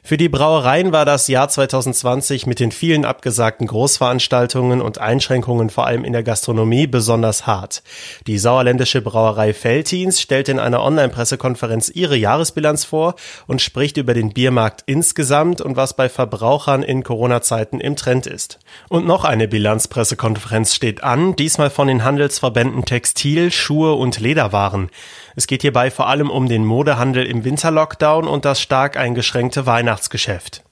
Für 0.03 0.17
die 0.17 0.29
Brauereien 0.29 0.91
war 0.91 1.05
das 1.05 1.27
Jahr 1.27 1.49
2020 1.49 2.45
mit 2.45 2.59
den 2.59 2.71
vielen 2.71 3.05
abgesagten 3.05 3.67
Großveranstaltungen 3.67 4.81
und 4.81 4.99
Einschränkungen 4.99 5.69
vor 5.69 5.88
allem 5.88 6.03
in 6.03 6.13
der 6.13 6.23
Gastronomie 6.23 6.88
besonders 6.88 7.47
hart. 7.47 7.83
Die 8.27 8.38
sauerländische 8.38 9.01
Brauerei 9.01 9.53
Feltins 9.53 10.21
stellt 10.21 10.49
in 10.49 10.59
einer 10.59 10.83
Online-Pressekonferenz 10.83 11.89
ihre 11.89 12.15
Jahresbilanz 12.15 12.85
vor 12.85 13.15
und 13.47 13.61
spricht 13.61 13.97
über 13.97 14.13
den 14.13 14.33
Biermarkt 14.33 14.83
insgesamt 14.85 15.61
und 15.61 15.75
was 15.75 15.95
bei 15.95 16.09
Verbrauchern 16.09 16.83
in 16.83 17.03
Corona-Zeiten 17.03 17.79
im 17.79 17.95
Trend 17.95 18.27
ist. 18.27 18.59
Und 18.89 19.05
noch 19.05 19.23
eine 19.23 19.47
Bilanzpressekonferenz 19.47 20.75
steht 20.75 21.03
an, 21.03 21.35
diesmal 21.35 21.69
von 21.69 21.88
den 21.88 22.03
Handelsverbänden 22.03 22.85
Textil, 22.85 23.51
Schuhe 23.51 23.93
und 23.93 24.19
Lederwaren. 24.19 24.89
Es 25.36 25.48
geht 25.48 25.62
hierbei 25.62 25.91
vor 25.91 26.08
allem 26.08 26.30
um 26.30 26.48
den 26.48 26.65
Modehandel 26.65 27.26
im 27.26 27.43
Winterlockdown 27.43 28.28
und 28.28 28.45
das 28.45 28.62
stark 28.62 28.98
eingeschränkte 28.98 29.65
Weihnachtsgeschäft. 29.65 30.63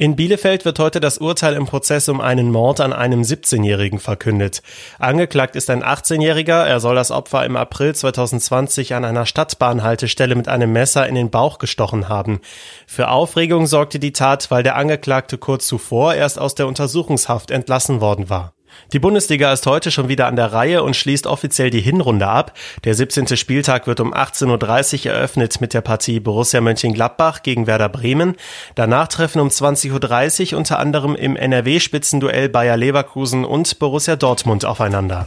In 0.00 0.16
Bielefeld 0.16 0.64
wird 0.64 0.78
heute 0.78 0.98
das 0.98 1.18
Urteil 1.18 1.52
im 1.52 1.66
Prozess 1.66 2.08
um 2.08 2.22
einen 2.22 2.50
Mord 2.50 2.80
an 2.80 2.94
einem 2.94 3.20
17-Jährigen 3.20 3.98
verkündet. 3.98 4.62
Angeklagt 4.98 5.56
ist 5.56 5.68
ein 5.68 5.84
18-Jähriger. 5.84 6.64
Er 6.64 6.80
soll 6.80 6.94
das 6.94 7.10
Opfer 7.10 7.44
im 7.44 7.54
April 7.54 7.94
2020 7.94 8.94
an 8.94 9.04
einer 9.04 9.26
Stadtbahnhaltestelle 9.26 10.36
mit 10.36 10.48
einem 10.48 10.72
Messer 10.72 11.06
in 11.06 11.16
den 11.16 11.28
Bauch 11.28 11.58
gestochen 11.58 12.08
haben. 12.08 12.40
Für 12.86 13.10
Aufregung 13.10 13.66
sorgte 13.66 13.98
die 13.98 14.12
Tat, 14.12 14.50
weil 14.50 14.62
der 14.62 14.76
Angeklagte 14.76 15.36
kurz 15.36 15.66
zuvor 15.66 16.14
erst 16.14 16.38
aus 16.38 16.54
der 16.54 16.66
Untersuchungshaft 16.66 17.50
entlassen 17.50 18.00
worden 18.00 18.30
war. 18.30 18.54
Die 18.92 18.98
Bundesliga 18.98 19.52
ist 19.52 19.66
heute 19.66 19.90
schon 19.90 20.08
wieder 20.08 20.26
an 20.26 20.36
der 20.36 20.52
Reihe 20.52 20.82
und 20.82 20.96
schließt 20.96 21.26
offiziell 21.26 21.70
die 21.70 21.80
Hinrunde 21.80 22.26
ab. 22.26 22.52
Der 22.84 22.94
17. 22.94 23.36
Spieltag 23.36 23.86
wird 23.86 24.00
um 24.00 24.12
18.30 24.12 25.06
Uhr 25.06 25.12
eröffnet 25.12 25.60
mit 25.60 25.74
der 25.74 25.80
Partie 25.80 26.20
Borussia 26.20 26.60
Mönchengladbach 26.60 27.42
gegen 27.42 27.66
Werder 27.66 27.88
Bremen. 27.88 28.36
Danach 28.74 29.08
treffen 29.08 29.40
um 29.40 29.48
20.30 29.48 30.52
Uhr 30.52 30.58
unter 30.58 30.78
anderem 30.78 31.14
im 31.14 31.36
NRW-Spitzenduell 31.36 32.48
Bayer 32.48 32.76
Leverkusen 32.76 33.44
und 33.44 33.78
Borussia 33.78 34.16
Dortmund 34.16 34.64
aufeinander. 34.64 35.26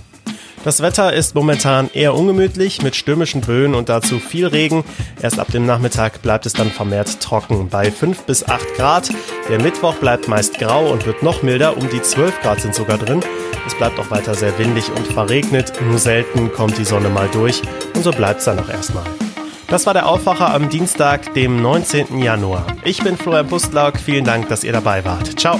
Das 0.63 0.81
Wetter 0.81 1.11
ist 1.11 1.35
momentan 1.35 1.89
eher 1.93 2.13
ungemütlich 2.13 2.81
mit 2.81 2.95
stürmischen 2.95 3.41
Böen 3.41 3.75
und 3.75 3.89
dazu 3.89 4.19
viel 4.19 4.47
Regen. 4.47 4.85
Erst 5.21 5.37
ab 5.37 5.51
dem 5.51 5.65
Nachmittag 5.65 6.21
bleibt 6.21 6.45
es 6.45 6.53
dann 6.53 6.71
vermehrt 6.71 7.19
trocken 7.19 7.67
bei 7.67 7.91
5 7.91 8.23
bis 8.23 8.47
8 8.47 8.75
Grad. 8.75 9.09
Der 9.49 9.61
Mittwoch 9.61 9.95
bleibt 9.95 10.29
meist 10.29 10.57
grau 10.57 10.89
und 10.89 11.05
wird 11.05 11.21
noch 11.21 11.43
milder, 11.43 11.75
um 11.75 11.89
die 11.89 12.01
12 12.01 12.41
Grad 12.41 12.61
sind 12.61 12.75
sogar 12.75 12.97
drin. 12.97 13.19
Es 13.67 13.75
bleibt 13.75 13.99
auch 13.99 14.09
weiter 14.09 14.35
sehr 14.35 14.57
windig 14.57 14.89
und 14.95 15.05
verregnet, 15.07 15.73
nur 15.81 15.97
selten 15.97 16.51
kommt 16.53 16.77
die 16.77 16.85
Sonne 16.85 17.09
mal 17.09 17.27
durch 17.33 17.61
und 17.93 18.03
so 18.03 18.11
bleibt 18.11 18.39
es 18.39 18.45
dann 18.45 18.59
auch 18.59 18.69
erstmal. 18.69 19.05
Das 19.67 19.85
war 19.85 19.93
der 19.93 20.07
Aufwacher 20.07 20.53
am 20.53 20.69
Dienstag, 20.69 21.33
dem 21.33 21.61
19. 21.61 22.19
Januar. 22.19 22.65
Ich 22.83 23.03
bin 23.03 23.17
Florian 23.17 23.47
Pustlauk, 23.47 23.97
vielen 23.97 24.23
Dank, 24.23 24.47
dass 24.47 24.63
ihr 24.63 24.71
dabei 24.71 25.03
wart. 25.03 25.39
Ciao. 25.39 25.59